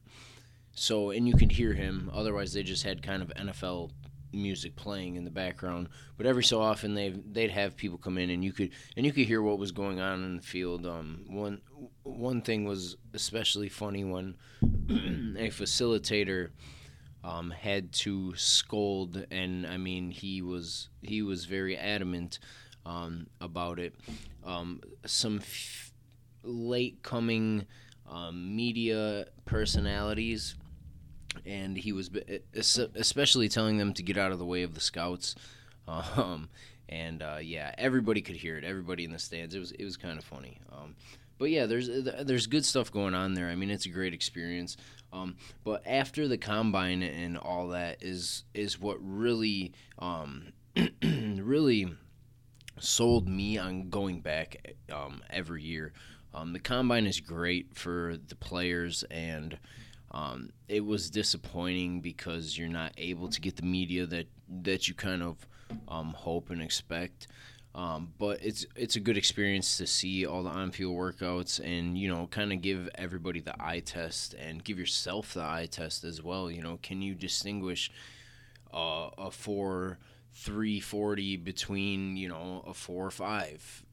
so, 0.73 1.11
and 1.11 1.27
you 1.27 1.35
could 1.35 1.51
hear 1.51 1.73
him. 1.73 2.09
Otherwise, 2.13 2.53
they 2.53 2.63
just 2.63 2.83
had 2.83 3.03
kind 3.03 3.21
of 3.21 3.29
NFL 3.29 3.91
music 4.33 4.75
playing 4.75 5.15
in 5.15 5.23
the 5.23 5.31
background. 5.31 5.89
But 6.17 6.25
every 6.25 6.43
so 6.43 6.61
often, 6.61 6.93
they 6.93 7.09
they'd 7.09 7.51
have 7.51 7.77
people 7.77 7.97
come 7.97 8.17
in, 8.17 8.29
and 8.29 8.43
you 8.43 8.51
could 8.51 8.71
and 8.97 9.05
you 9.05 9.13
could 9.13 9.25
hear 9.25 9.41
what 9.41 9.59
was 9.59 9.71
going 9.71 9.99
on 9.99 10.23
in 10.23 10.37
the 10.37 10.43
field. 10.43 10.85
Um, 10.85 11.25
one 11.27 11.61
one 12.03 12.41
thing 12.41 12.65
was 12.65 12.97
especially 13.13 13.69
funny 13.69 14.03
when 14.03 14.35
a 14.61 15.49
facilitator 15.49 16.49
um, 17.25 17.49
had 17.49 17.91
to 17.91 18.35
scold, 18.35 19.25
and 19.31 19.65
I 19.65 19.77
mean 19.77 20.11
he 20.11 20.41
was 20.41 20.89
he 21.01 21.23
was 21.23 21.45
very 21.45 21.75
adamant 21.75 22.39
um, 22.85 23.27
about 23.41 23.79
it. 23.79 23.95
Um, 24.43 24.81
some 25.05 25.39
f- 25.39 25.91
late 26.43 27.01
coming 27.01 27.65
um, 28.07 28.55
media 28.55 29.25
personalities, 29.45 30.55
and 31.45 31.75
he 31.75 31.91
was 31.91 32.11
especially 32.53 33.49
telling 33.49 33.77
them 33.77 33.93
to 33.93 34.03
get 34.03 34.17
out 34.17 34.31
of 34.31 34.37
the 34.37 34.45
way 34.45 34.61
of 34.63 34.73
the 34.73 34.81
scouts. 34.81 35.35
Um, 35.87 36.49
and 36.89 37.21
uh, 37.21 37.37
yeah, 37.39 37.75
everybody 37.77 38.23
could 38.23 38.37
hear 38.37 38.57
it. 38.57 38.63
Everybody 38.63 39.03
in 39.03 39.11
the 39.11 39.19
stands. 39.19 39.53
It 39.53 39.59
was 39.59 39.71
it 39.71 39.83
was 39.83 39.97
kind 39.97 40.17
of 40.17 40.25
funny. 40.25 40.59
Um, 40.71 40.95
but 41.37 41.49
yeah, 41.51 41.65
there's 41.65 41.89
there's 42.23 42.47
good 42.47 42.65
stuff 42.65 42.91
going 42.91 43.13
on 43.13 43.33
there. 43.33 43.49
I 43.49 43.55
mean, 43.55 43.69
it's 43.69 43.85
a 43.85 43.89
great 43.89 44.13
experience. 44.13 44.77
Um, 45.15 45.37
but 45.63 45.81
after 45.85 46.27
the 46.27 46.37
combine 46.37 47.01
and 47.01 47.37
all 47.37 47.69
that 47.69 48.03
is 48.03 48.43
is 48.53 48.79
what 48.79 48.97
really 48.99 49.71
um, 49.99 50.51
really 51.03 51.87
sold 52.79 53.29
me 53.29 53.57
on 53.57 53.89
going 53.89 54.19
back 54.19 54.75
um, 54.91 55.21
every 55.29 55.63
year. 55.63 55.93
Um, 56.33 56.51
the 56.51 56.59
combine 56.59 57.05
is 57.05 57.21
great 57.21 57.73
for 57.73 58.17
the 58.27 58.35
players, 58.35 59.05
and 59.09 59.57
um, 60.11 60.49
it 60.67 60.83
was 60.85 61.09
disappointing 61.09 62.01
because 62.01 62.57
you're 62.57 62.67
not 62.67 62.91
able 62.97 63.29
to 63.29 63.39
get 63.39 63.55
the 63.55 63.63
media 63.63 64.05
that 64.05 64.27
that 64.63 64.87
you 64.89 64.93
kind 64.93 65.23
of 65.23 65.47
um, 65.87 66.09
hope 66.09 66.49
and 66.49 66.61
expect. 66.61 67.27
Um, 67.75 68.13
but 68.17 68.39
it's 68.41 68.65
it's 68.77 68.95
a 68.95 69.01
good 69.01 69.17
experience 69.17 69.75
to 69.77 69.85
see 69.85 70.25
all 70.25 70.43
the 70.43 70.49
on-field 70.49 70.95
workouts 70.95 71.59
and 71.59 71.97
you 71.97 72.07
know 72.07 72.25
kind 72.27 72.53
of 72.53 72.61
give 72.61 72.87
everybody 72.95 73.41
the 73.41 73.53
eye 73.61 73.81
test 73.81 74.33
and 74.33 74.63
give 74.63 74.79
yourself 74.79 75.33
the 75.33 75.43
eye 75.43 75.67
test 75.69 76.05
as 76.05 76.23
well. 76.23 76.49
You 76.49 76.61
know, 76.61 76.79
can 76.81 77.01
you 77.01 77.13
distinguish 77.13 77.91
uh, 78.73 79.09
a 79.17 79.29
four 79.29 79.97
three 80.33 80.79
forty 80.79 81.35
between 81.35 82.15
you 82.15 82.29
know 82.29 82.63
a 82.65 82.73
four 82.73 83.11
five? 83.11 83.83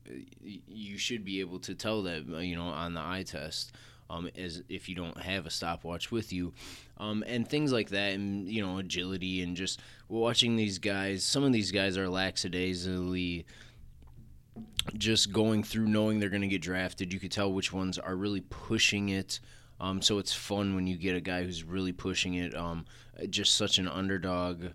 You 0.68 0.96
should 0.96 1.24
be 1.24 1.40
able 1.40 1.58
to 1.60 1.74
tell 1.74 2.02
that 2.02 2.24
you 2.28 2.54
know 2.54 2.66
on 2.66 2.94
the 2.94 3.00
eye 3.00 3.24
test. 3.26 3.72
Um, 4.10 4.28
as 4.36 4.62
if 4.68 4.90
you 4.90 4.94
don't 4.94 5.16
have 5.22 5.46
a 5.46 5.50
stopwatch 5.50 6.10
with 6.10 6.34
you, 6.34 6.52
um, 6.98 7.24
and 7.26 7.48
things 7.48 7.72
like 7.72 7.88
that, 7.90 8.12
and 8.12 8.46
you 8.46 8.64
know 8.64 8.78
agility 8.78 9.42
and 9.42 9.56
just 9.56 9.80
watching 10.08 10.54
these 10.54 10.78
guys. 10.78 11.24
Some 11.24 11.44
of 11.44 11.52
these 11.52 11.72
guys 11.72 11.96
are 11.96 12.10
lackadaisically 12.10 13.46
just 14.96 15.32
going 15.32 15.62
through 15.62 15.86
knowing 15.86 16.20
they're 16.20 16.28
going 16.28 16.42
to 16.42 16.48
get 16.48 16.62
drafted, 16.62 17.12
you 17.12 17.20
could 17.20 17.32
tell 17.32 17.52
which 17.52 17.72
ones 17.72 17.98
are 17.98 18.16
really 18.16 18.42
pushing 18.42 19.08
it. 19.08 19.40
Um, 19.80 20.02
so 20.02 20.18
it's 20.18 20.32
fun 20.32 20.74
when 20.74 20.86
you 20.86 20.96
get 20.96 21.16
a 21.16 21.20
guy 21.20 21.42
who's 21.42 21.64
really 21.64 21.92
pushing 21.92 22.34
it. 22.34 22.54
Um, 22.54 22.84
just 23.28 23.54
such 23.54 23.78
an 23.78 23.88
underdog 23.88 24.66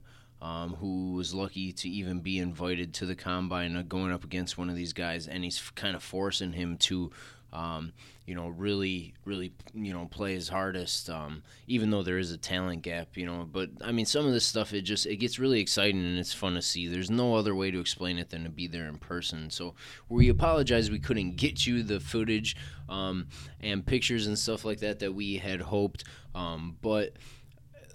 um, 0.41 0.75
who 0.75 1.13
was 1.13 1.33
lucky 1.33 1.71
to 1.73 1.89
even 1.89 2.19
be 2.19 2.39
invited 2.39 2.93
to 2.95 3.05
the 3.05 3.15
combine, 3.15 3.75
uh, 3.75 3.83
going 3.83 4.11
up 4.11 4.23
against 4.23 4.57
one 4.57 4.69
of 4.69 4.75
these 4.75 4.93
guys, 4.93 5.27
and 5.27 5.43
he's 5.43 5.71
kind 5.75 5.95
of 5.95 6.03
forcing 6.03 6.53
him 6.53 6.77
to 6.77 7.11
um, 7.53 7.93
you 8.25 8.35
know, 8.35 8.49
really, 8.49 9.13
really, 9.23 9.53
you 9.73 9.93
know, 9.93 10.05
play 10.05 10.33
his 10.33 10.49
hardest. 10.49 11.09
Um, 11.09 11.43
even 11.67 11.89
though 11.89 12.03
there 12.03 12.17
is 12.17 12.31
a 12.31 12.37
talent 12.37 12.81
gap, 12.81 13.15
you 13.15 13.25
know, 13.25 13.47
but 13.49 13.69
I 13.81 13.91
mean, 13.91 14.05
some 14.05 14.25
of 14.25 14.33
this 14.33 14.45
stuff 14.45 14.73
it 14.73 14.81
just 14.81 15.05
it 15.05 15.17
gets 15.17 15.39
really 15.39 15.59
exciting 15.59 16.03
and 16.03 16.17
it's 16.17 16.33
fun 16.33 16.55
to 16.55 16.61
see. 16.61 16.87
There's 16.87 17.09
no 17.09 17.35
other 17.35 17.55
way 17.55 17.71
to 17.71 17.79
explain 17.79 18.17
it 18.17 18.29
than 18.29 18.43
to 18.43 18.49
be 18.49 18.67
there 18.67 18.87
in 18.87 18.97
person. 18.97 19.49
So 19.49 19.75
we 20.09 20.29
apologize 20.29 20.91
we 20.91 20.99
couldn't 20.99 21.37
get 21.37 21.65
you 21.65 21.83
the 21.83 21.99
footage 21.99 22.55
um, 22.89 23.27
and 23.61 23.85
pictures 23.85 24.27
and 24.27 24.37
stuff 24.37 24.65
like 24.65 24.79
that 24.79 24.99
that 24.99 25.13
we 25.13 25.37
had 25.37 25.61
hoped, 25.61 26.03
um, 26.35 26.77
but 26.81 27.13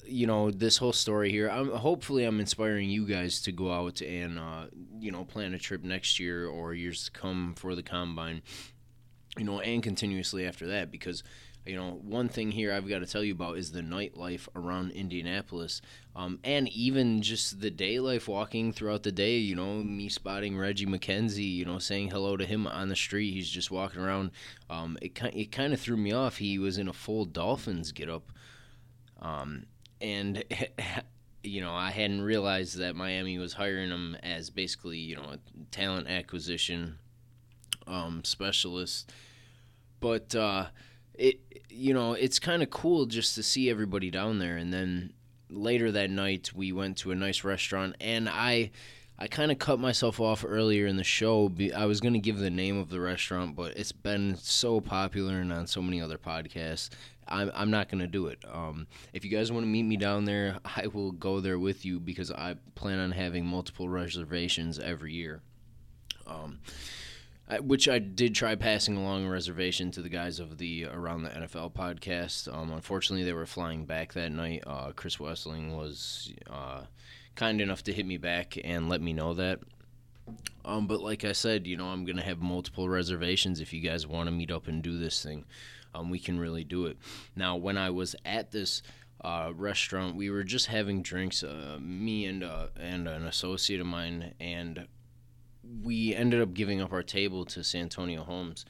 you 0.05 0.27
know 0.27 0.51
this 0.51 0.77
whole 0.77 0.93
story 0.93 1.31
here 1.31 1.49
i'm 1.49 1.71
hopefully 1.71 2.25
i'm 2.25 2.41
inspiring 2.41 2.91
you 2.91 3.07
guys 3.07 3.41
to 3.41 3.53
go 3.53 3.73
out 3.73 4.01
and 4.03 4.38
uh, 4.38 4.67
you 4.99 5.11
know 5.11 5.25
plan 5.25 5.55
a 5.55 5.59
trip 5.59 5.83
next 5.85 6.19
year 6.19 6.47
or 6.47 6.75
years 6.75 7.05
to 7.05 7.11
come 7.12 7.55
for 7.57 7.75
the 7.75 7.83
combine 7.83 8.43
you 9.38 9.45
know, 9.45 9.61
and 9.61 9.83
continuously 9.83 10.47
after 10.47 10.66
that 10.68 10.90
because 10.90 11.23
you 11.64 11.77
know 11.77 12.01
one 12.03 12.29
thing 12.29 12.51
here 12.51 12.73
I've 12.73 12.88
got 12.88 12.99
to 12.99 13.07
tell 13.07 13.23
you 13.23 13.33
about 13.33 13.57
is 13.57 13.73
the 13.73 13.81
nightlife 13.81 14.49
around 14.55 14.90
Indianapolis, 14.92 15.81
um, 16.14 16.38
and 16.45 16.68
even 16.68 17.23
just 17.23 17.61
the 17.61 17.71
day 17.71 17.99
life 17.99 18.29
walking 18.29 18.73
throughout 18.73 19.05
the 19.05 19.12
day. 19.12 19.38
You 19.38 19.57
know, 19.57 19.83
me 19.83 20.09
spotting 20.09 20.59
Reggie 20.59 20.87
McKenzie, 20.87 21.55
you 21.55 21.64
know, 21.64 21.79
saying 21.79 22.11
hello 22.11 22.37
to 22.37 22.45
him 22.45 22.66
on 22.66 22.88
the 22.88 22.97
street. 22.97 23.33
He's 23.33 23.49
just 23.49 23.71
walking 23.71 24.01
around. 24.01 24.33
Um, 24.68 24.99
it 25.01 25.18
it 25.35 25.53
kind 25.53 25.73
of 25.73 25.81
threw 25.81 25.97
me 25.97 26.12
off. 26.12 26.37
He 26.37 26.59
was 26.59 26.79
in 26.79 26.88
a 26.88 26.92
full 26.92 27.25
Dolphins 27.25 27.92
get 27.92 28.09
up, 28.09 28.33
um, 29.21 29.64
and. 30.01 30.45
you 31.45 31.61
know, 31.61 31.73
I 31.73 31.90
hadn't 31.90 32.23
realized 32.23 32.79
that 32.79 32.95
Miami 32.95 33.37
was 33.37 33.53
hiring 33.53 33.90
him 33.90 34.16
as 34.23 34.49
basically, 34.49 34.99
you 34.99 35.16
know, 35.16 35.25
a 35.25 35.38
talent 35.73 36.09
acquisition 36.09 36.99
um, 37.87 38.25
specialist. 38.25 39.12
But 40.01 40.35
uh, 40.35 40.66
it, 41.14 41.40
you 41.68 41.95
know, 41.95 42.12
it's 42.14 42.38
kind 42.38 42.62
of 42.62 42.71
cool 42.71 43.07
just 43.07 43.35
to 43.37 43.42
see 43.42 43.71
everybody 43.71 44.11
down 44.11 44.38
there. 44.38 44.57
And 44.57 44.73
then 44.73 45.12
later 45.49 45.92
that 45.92 46.11
night, 46.11 46.53
we 46.55 46.73
went 46.73 46.97
to 46.99 47.11
a 47.12 47.14
nice 47.14 47.45
restaurant, 47.45 47.97
and 48.01 48.29
I. 48.29 48.71
I 49.18 49.29
kind 49.29 49.53
of 49.53 49.59
cut 49.61 49.79
myself 49.79 50.18
off 50.18 50.45
earlier 50.45 50.87
in 50.87 50.97
the 50.97 51.05
show. 51.05 51.53
I 51.77 51.87
was 51.87 52.01
going 52.01 52.14
to 52.14 52.18
give 52.18 52.38
the 52.38 52.51
name 52.51 52.77
of 52.77 52.88
the 52.88 52.99
restaurant, 52.99 53.55
but 53.55 53.77
it's 53.77 53.92
been 53.92 54.37
so 54.37 54.81
popular 54.81 55.38
and 55.38 55.53
on 55.53 55.68
so 55.68 55.81
many 55.81 56.01
other 56.01 56.18
podcasts. 56.18 56.88
I'm, 57.29 57.53
I'm 57.55 57.71
not 57.71 57.88
going 57.88 58.01
to 58.01 58.09
do 58.09 58.27
it. 58.27 58.40
Um, 58.51 58.88
if 59.12 59.25
you 59.25 59.31
guys 59.31 59.53
want 59.53 59.62
to 59.64 59.68
meet 59.68 59.85
me 59.85 59.97
down 59.97 60.25
there, 60.25 60.59
I 60.64 60.88
will 60.88 61.12
go 61.12 61.38
there 61.38 61.59
with 61.59 61.85
you 61.85 62.01
because 62.01 62.33
I 62.33 62.57
plan 62.75 62.99
on 62.99 63.12
having 63.12 63.47
multiple 63.47 63.88
reservations 63.88 64.81
every 64.81 65.12
year. 65.12 65.40
Um, 66.27 66.59
which 67.59 67.88
I 67.88 67.99
did 67.99 68.35
try 68.35 68.55
passing 68.55 68.97
along 68.97 69.27
a 69.27 69.31
reservation 69.31 69.91
to 69.93 70.03
the 70.03 70.09
guys 70.09 70.38
of 70.38 70.59
the 70.59 70.87
Around 70.87 71.25
the 71.25 71.31
NFL 71.31 71.73
podcast. 71.73 72.53
Um, 72.53 72.73
unfortunately, 72.73 73.25
they 73.25 73.33
were 73.33 73.47
flying 73.47 73.85
back 73.85 74.12
that 74.12 74.33
night. 74.33 74.62
Uh, 74.67 74.93
Chris 74.93 75.17
Wesseling 75.17 75.77
was 75.77 76.33
uh, 76.51 76.83
kind 77.35 77.61
enough 77.61 77.83
to 77.85 77.93
hit 77.93 78.07
me 78.07 78.17
back 78.17 78.59
and 78.62 78.88
let 78.88 79.01
me 79.01 79.12
know 79.12 79.35
that. 79.35 79.61
Um, 80.65 80.87
but 80.87 81.01
like 81.01 81.25
I 81.25 81.33
said, 81.33 81.67
you 81.67 81.77
know, 81.77 81.87
I'm 81.87 82.05
gonna 82.05 82.23
have 82.23 82.38
multiple 82.38 82.88
reservations. 82.88 83.61
If 83.61 83.73
you 83.73 83.81
guys 83.81 84.07
want 84.07 84.29
to 84.29 84.31
meet 84.31 84.51
up 84.51 84.69
and 84.69 84.83
do 84.83 84.99
this 84.99 85.23
thing, 85.23 85.45
um, 85.95 86.11
we 86.11 86.19
can 86.19 86.38
really 86.38 86.65
do 86.65 86.87
it. 86.87 86.97
Now, 87.35 87.57
when 87.57 87.77
I 87.77 87.91
was 87.91 88.15
at 88.25 88.53
this 88.53 88.83
uh, 89.23 89.53
restaurant, 89.55 90.17
we 90.17 90.31
were 90.31 90.45
just 90.45 90.67
having 90.67 91.03
drinks, 91.03 91.43
uh, 91.43 91.79
me 91.81 92.27
and 92.27 92.45
uh, 92.45 92.69
and 92.79 93.09
an 93.09 93.27
associate 93.27 93.81
of 93.81 93.87
mine, 93.87 94.35
and 94.41 94.87
we 95.82 96.14
ended 96.14 96.40
up 96.40 96.54
giving 96.54 96.80
up 96.80 96.92
our 96.92 97.02
table 97.02 97.44
to 97.46 97.64
Santonio 97.64 98.24
Holmes. 98.24 98.64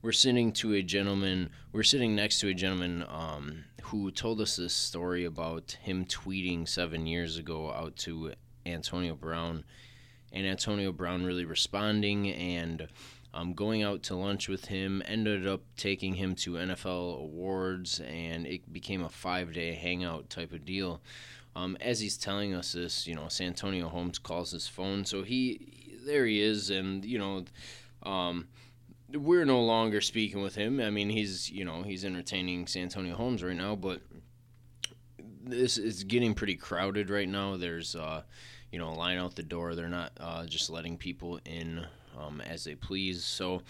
We're 0.00 0.12
sitting 0.12 0.52
to 0.54 0.74
a 0.74 0.82
gentleman. 0.82 1.50
We're 1.72 1.82
sitting 1.82 2.14
next 2.14 2.40
to 2.40 2.48
a 2.48 2.54
gentleman 2.54 3.04
um, 3.08 3.64
who 3.84 4.10
told 4.10 4.40
us 4.40 4.56
this 4.56 4.72
story 4.72 5.24
about 5.24 5.76
him 5.82 6.04
tweeting 6.04 6.68
seven 6.68 7.06
years 7.06 7.36
ago 7.36 7.72
out 7.72 7.96
to 7.96 8.32
Antonio 8.64 9.14
Brown, 9.14 9.64
and 10.32 10.46
Antonio 10.46 10.92
Brown 10.92 11.24
really 11.24 11.44
responding 11.44 12.30
and 12.30 12.88
um, 13.34 13.54
going 13.54 13.82
out 13.82 14.02
to 14.04 14.14
lunch 14.14 14.48
with 14.48 14.66
him. 14.66 15.02
Ended 15.06 15.46
up 15.46 15.62
taking 15.76 16.14
him 16.14 16.34
to 16.36 16.52
NFL 16.52 17.20
awards, 17.20 18.00
and 18.00 18.46
it 18.46 18.72
became 18.72 19.02
a 19.02 19.08
five-day 19.08 19.74
hangout 19.74 20.30
type 20.30 20.52
of 20.52 20.64
deal. 20.64 21.00
Um, 21.56 21.76
as 21.80 21.98
he's 21.98 22.16
telling 22.16 22.54
us 22.54 22.72
this, 22.72 23.06
you 23.06 23.16
know, 23.16 23.26
Santonio 23.28 23.88
Holmes 23.88 24.18
calls 24.20 24.52
his 24.52 24.68
phone, 24.68 25.04
so 25.04 25.24
he 25.24 25.77
there 26.08 26.26
he 26.26 26.40
is, 26.40 26.70
and 26.70 27.04
you 27.04 27.18
know, 27.18 27.44
um, 28.02 28.48
we're 29.12 29.44
no 29.44 29.60
longer 29.60 30.00
speaking 30.00 30.42
with 30.42 30.54
him. 30.54 30.80
I 30.80 30.90
mean, 30.90 31.10
he's 31.10 31.50
you 31.50 31.64
know 31.64 31.82
he's 31.82 32.04
entertaining 32.04 32.66
Santonio 32.66 33.14
Holmes 33.14 33.44
right 33.44 33.56
now, 33.56 33.76
but 33.76 34.00
this 35.44 35.78
is 35.78 36.04
getting 36.04 36.34
pretty 36.34 36.56
crowded 36.56 37.10
right 37.10 37.28
now. 37.28 37.56
There's 37.56 37.94
uh, 37.94 38.22
you 38.72 38.78
know 38.78 38.88
a 38.88 38.96
line 38.96 39.18
out 39.18 39.36
the 39.36 39.42
door. 39.42 39.74
They're 39.74 39.88
not 39.88 40.12
uh, 40.18 40.46
just 40.46 40.70
letting 40.70 40.96
people 40.96 41.38
in 41.44 41.86
um, 42.18 42.40
as 42.40 42.64
they 42.64 42.74
please. 42.74 43.24
So. 43.24 43.62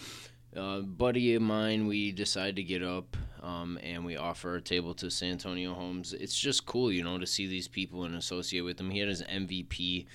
Uh, 0.57 0.81
buddy 0.81 1.35
of 1.35 1.43
mine, 1.43 1.87
we 1.87 2.11
decide 2.11 2.57
to 2.57 2.63
get 2.63 2.83
up 2.83 3.19
um, 3.43 3.79
and 3.83 4.03
we 4.03 4.17
offer 4.17 4.57
a 4.57 4.63
table 4.63 4.95
to 4.95 5.11
Santonio 5.11 5.75
Holmes. 5.75 6.15
It's 6.15 6.37
just 6.37 6.65
cool, 6.65 6.91
you 6.91 7.05
know, 7.05 7.19
to 7.19 7.27
see 7.27 7.47
these 7.47 7.69
people 7.69 8.05
and 8.05 8.15
associate 8.15 8.63
with 8.63 8.79
them. 8.79 8.91
He 8.91 8.99
had 8.99 9.11
his 9.11 9.23
MVP 9.23 10.07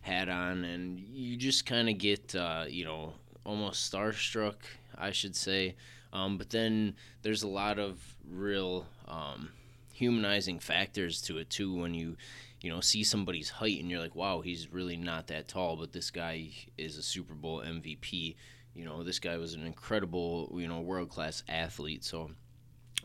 hat 0.00 0.28
on, 0.28 0.64
and 0.64 0.98
you 0.98 1.36
just 1.36 1.66
kind 1.66 1.88
of 1.88 1.98
get, 1.98 2.34
uh, 2.34 2.64
you 2.68 2.84
know, 2.84 3.12
almost 3.44 3.90
starstruck, 3.92 4.56
I 4.96 5.12
should 5.12 5.36
say. 5.36 5.74
Um, 6.12 6.38
but 6.38 6.50
then 6.50 6.94
there's 7.22 7.42
a 7.42 7.48
lot 7.48 7.78
of 7.78 7.98
real 8.30 8.86
um, 9.06 9.50
humanizing 9.92 10.58
factors 10.58 11.20
to 11.22 11.38
it 11.38 11.50
too 11.50 11.74
when 11.74 11.94
you, 11.94 12.16
you 12.60 12.70
know, 12.70 12.80
see 12.80 13.04
somebody's 13.04 13.50
height 13.50 13.80
and 13.80 13.90
you're 13.90 14.00
like, 14.00 14.14
wow, 14.14 14.40
he's 14.40 14.72
really 14.72 14.96
not 14.96 15.26
that 15.28 15.48
tall, 15.48 15.76
but 15.76 15.92
this 15.92 16.10
guy 16.10 16.48
is 16.76 16.96
a 16.96 17.02
Super 17.02 17.34
Bowl 17.34 17.60
MVP. 17.60 18.36
You 18.74 18.84
know, 18.84 19.02
this 19.02 19.18
guy 19.18 19.36
was 19.36 19.54
an 19.54 19.66
incredible, 19.66 20.50
you 20.54 20.68
know, 20.68 20.80
world 20.80 21.08
class 21.08 21.42
athlete. 21.48 22.04
So 22.04 22.30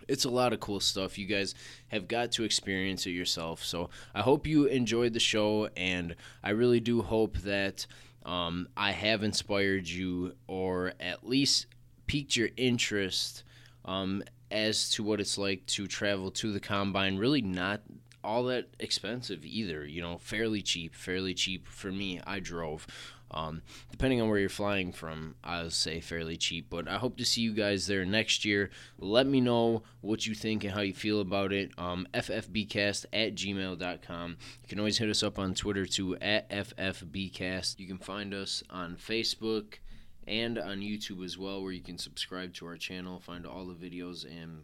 it's 0.08 0.26
a 0.26 0.30
lot 0.30 0.54
of 0.54 0.60
cool 0.60 0.80
stuff. 0.80 1.18
You 1.18 1.26
guys 1.26 1.56
have 1.90 2.08
got 2.08 2.32
to 2.34 2.44
experience 2.44 3.06
it 3.06 3.12
yourself. 3.12 3.64
So 3.64 3.90
I 4.14 4.22
hope 4.22 4.48
you 4.48 4.66
enjoyed 4.66 5.14
the 5.14 5.20
show, 5.20 5.70
and 5.76 6.16
I 6.44 6.52
really 6.52 6.80
do 6.80 7.02
hope 7.02 7.38
that 7.40 7.86
um, 8.26 8.68
I 8.78 8.92
have 8.92 9.24
inspired 9.24 9.88
you 9.88 10.36
or 10.48 10.94
at 11.00 11.28
least 11.28 11.68
piqued 12.08 12.36
your 12.36 12.50
interest 12.58 13.44
um, 13.86 14.24
as 14.52 14.90
to 14.92 15.04
what 15.04 15.20
it's 15.20 15.38
like 15.38 15.66
to 15.66 15.88
travel 15.88 16.32
to 16.32 16.52
the 16.52 16.60
combine. 16.60 17.18
Really, 17.18 17.42
not 17.42 17.82
all 18.24 18.44
that 18.46 18.70
expensive 18.80 19.46
either. 19.46 19.86
You 19.86 20.02
know, 20.02 20.18
fairly 20.18 20.62
cheap, 20.62 20.96
fairly 20.96 21.34
cheap 21.34 21.68
for 21.68 21.92
me. 21.92 22.22
I 22.26 22.40
drove. 22.40 22.88
Um, 23.34 23.64
depending 23.90 24.22
on 24.22 24.30
where 24.30 24.38
you're 24.38 24.50
flying 24.50 24.92
from, 24.92 25.36
I'll 25.44 25.72
say 25.72 26.00
fairly 26.00 26.38
cheap. 26.38 26.68
But 26.70 26.88
I 26.88 26.98
hope 26.98 27.18
to 27.18 27.26
see 27.26 27.42
you 27.42 27.54
guys 27.54 27.88
there 27.88 28.06
next 28.06 28.46
year. 28.46 28.70
Let 29.00 29.26
me 29.26 29.42
know 29.42 29.84
what 30.02 30.28
you 30.28 30.36
think 30.36 30.64
and 30.64 30.74
how 30.74 30.82
you 30.82 30.94
feel 30.94 31.20
about 31.20 31.52
it. 31.52 31.72
Um, 31.78 32.08
FFBcast 32.14 33.06
at 33.12 33.36
gmail.com. 33.36 34.30
You 34.62 34.68
can 34.68 34.80
always 34.80 35.00
hit 35.00 35.10
us 35.10 35.24
up 35.24 35.40
on 35.40 35.56
Twitter 35.56 35.86
too 35.86 36.16
at 36.18 36.50
FFBcast. 36.50 37.80
You 37.80 37.88
can 37.88 37.98
find 37.98 38.34
us 38.34 38.62
on 38.70 38.96
Facebook 38.96 39.80
and 40.28 40.58
on 40.58 40.80
YouTube 40.80 41.26
as 41.26 41.38
well, 41.38 41.62
where 41.62 41.72
you 41.72 41.82
can 41.82 41.98
subscribe 41.98 42.54
to 42.54 42.66
our 42.66 42.78
channel, 42.78 43.20
find 43.20 43.46
all 43.46 43.66
the 43.66 43.74
videos, 43.74 44.26
and 44.26 44.64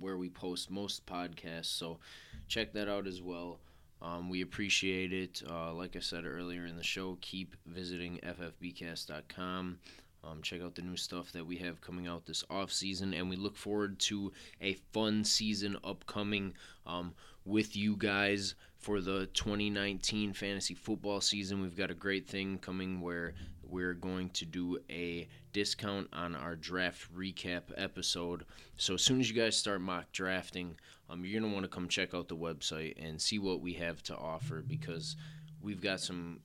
where 0.00 0.16
we 0.16 0.28
post 0.28 0.70
most 0.70 1.06
podcasts. 1.06 1.66
So 1.66 1.98
check 2.46 2.72
that 2.72 2.88
out 2.88 3.06
as 3.06 3.20
well. 3.22 3.60
Um, 4.00 4.28
we 4.30 4.42
appreciate 4.42 5.12
it. 5.12 5.42
Uh, 5.48 5.72
like 5.72 5.96
I 5.96 6.00
said 6.00 6.24
earlier 6.24 6.66
in 6.66 6.76
the 6.76 6.84
show, 6.84 7.18
keep 7.20 7.56
visiting 7.66 8.20
ffbcast.com. 8.22 9.78
Um, 10.24 10.42
check 10.42 10.60
out 10.62 10.74
the 10.74 10.82
new 10.82 10.96
stuff 10.96 11.32
that 11.32 11.46
we 11.46 11.56
have 11.58 11.80
coming 11.80 12.06
out 12.06 12.26
this 12.26 12.44
off 12.50 12.72
season, 12.72 13.14
and 13.14 13.30
we 13.30 13.36
look 13.36 13.56
forward 13.56 13.98
to 14.00 14.32
a 14.60 14.74
fun 14.92 15.24
season 15.24 15.76
upcoming 15.84 16.54
um, 16.86 17.14
with 17.44 17.76
you 17.76 17.96
guys 17.96 18.54
for 18.76 19.00
the 19.00 19.26
2019 19.26 20.32
fantasy 20.32 20.74
football 20.74 21.20
season. 21.20 21.62
We've 21.62 21.76
got 21.76 21.90
a 21.90 21.94
great 21.94 22.28
thing 22.28 22.58
coming 22.58 23.00
where 23.00 23.34
we're 23.62 23.94
going 23.94 24.30
to 24.30 24.44
do 24.44 24.78
a 24.90 25.28
discount 25.52 26.08
on 26.12 26.34
our 26.34 26.56
draft 26.56 27.12
recap 27.14 27.62
episode. 27.76 28.44
So 28.76 28.94
as 28.94 29.02
soon 29.02 29.20
as 29.20 29.30
you 29.30 29.40
guys 29.40 29.56
start 29.56 29.80
mock 29.80 30.12
drafting, 30.12 30.76
um, 31.08 31.24
you're 31.24 31.40
gonna 31.40 31.52
want 31.52 31.64
to 31.64 31.70
come 31.70 31.88
check 31.88 32.14
out 32.14 32.28
the 32.28 32.36
website 32.36 32.94
and 33.02 33.20
see 33.20 33.38
what 33.38 33.60
we 33.60 33.74
have 33.74 34.02
to 34.04 34.16
offer 34.16 34.62
because 34.66 35.16
we've 35.60 35.80
got 35.80 36.00
some. 36.00 36.40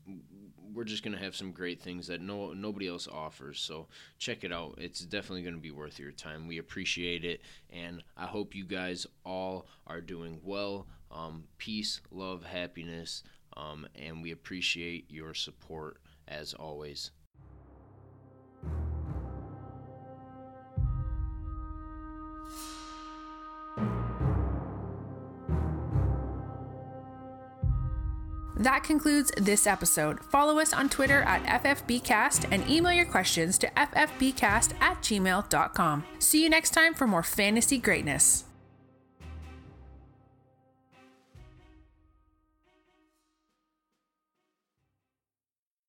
We're 0.74 0.86
just 0.86 1.04
gonna 1.04 1.20
have 1.20 1.36
some 1.36 1.52
great 1.52 1.82
things 1.82 2.08
that 2.08 2.22
no 2.22 2.54
nobody 2.54 2.88
else 2.88 3.08
offers. 3.08 3.60
So 3.60 3.88
check 4.18 4.44
it 4.44 4.52
out. 4.52 4.76
It's 4.78 5.02
definitely 5.02 5.44
gonna 5.44 5.58
be 5.58 5.72
worth 5.72 6.00
your 6.00 6.12
time. 6.12 6.48
We 6.48 6.58
appreciate 6.58 7.26
it, 7.26 7.42
and 7.70 8.04
I 8.18 8.26
hope 8.26 8.56
you 8.56 8.66
guys 8.66 9.06
all 9.26 9.68
are 9.86 10.02
doing 10.02 10.40
well. 10.44 10.88
Um, 11.12 11.44
peace, 11.58 12.02
love, 12.10 12.44
happiness, 12.44 13.24
um, 13.56 13.88
and 13.96 14.22
we 14.24 14.32
appreciate 14.32 15.12
your 15.12 15.34
support 15.34 15.98
as 16.28 16.54
always. 16.54 17.12
That 28.64 28.86
concludes 28.86 29.30
this 29.36 29.68
episode. 29.68 30.24
Follow 30.24 30.58
us 30.58 30.72
on 30.72 30.88
Twitter 30.88 31.22
at 31.24 31.44
FFBcast 31.64 32.48
and 32.50 32.66
email 32.70 32.94
your 32.94 33.04
questions 33.04 33.58
to 33.58 33.68
ffbcast 33.68 34.82
at 34.82 35.02
gmail.com. 35.02 36.04
See 36.20 36.44
you 36.44 36.50
next 36.50 36.70
time 36.70 36.94
for 36.94 37.06
more 37.06 37.24
fantasy 37.24 37.78
greatness. 37.78 38.46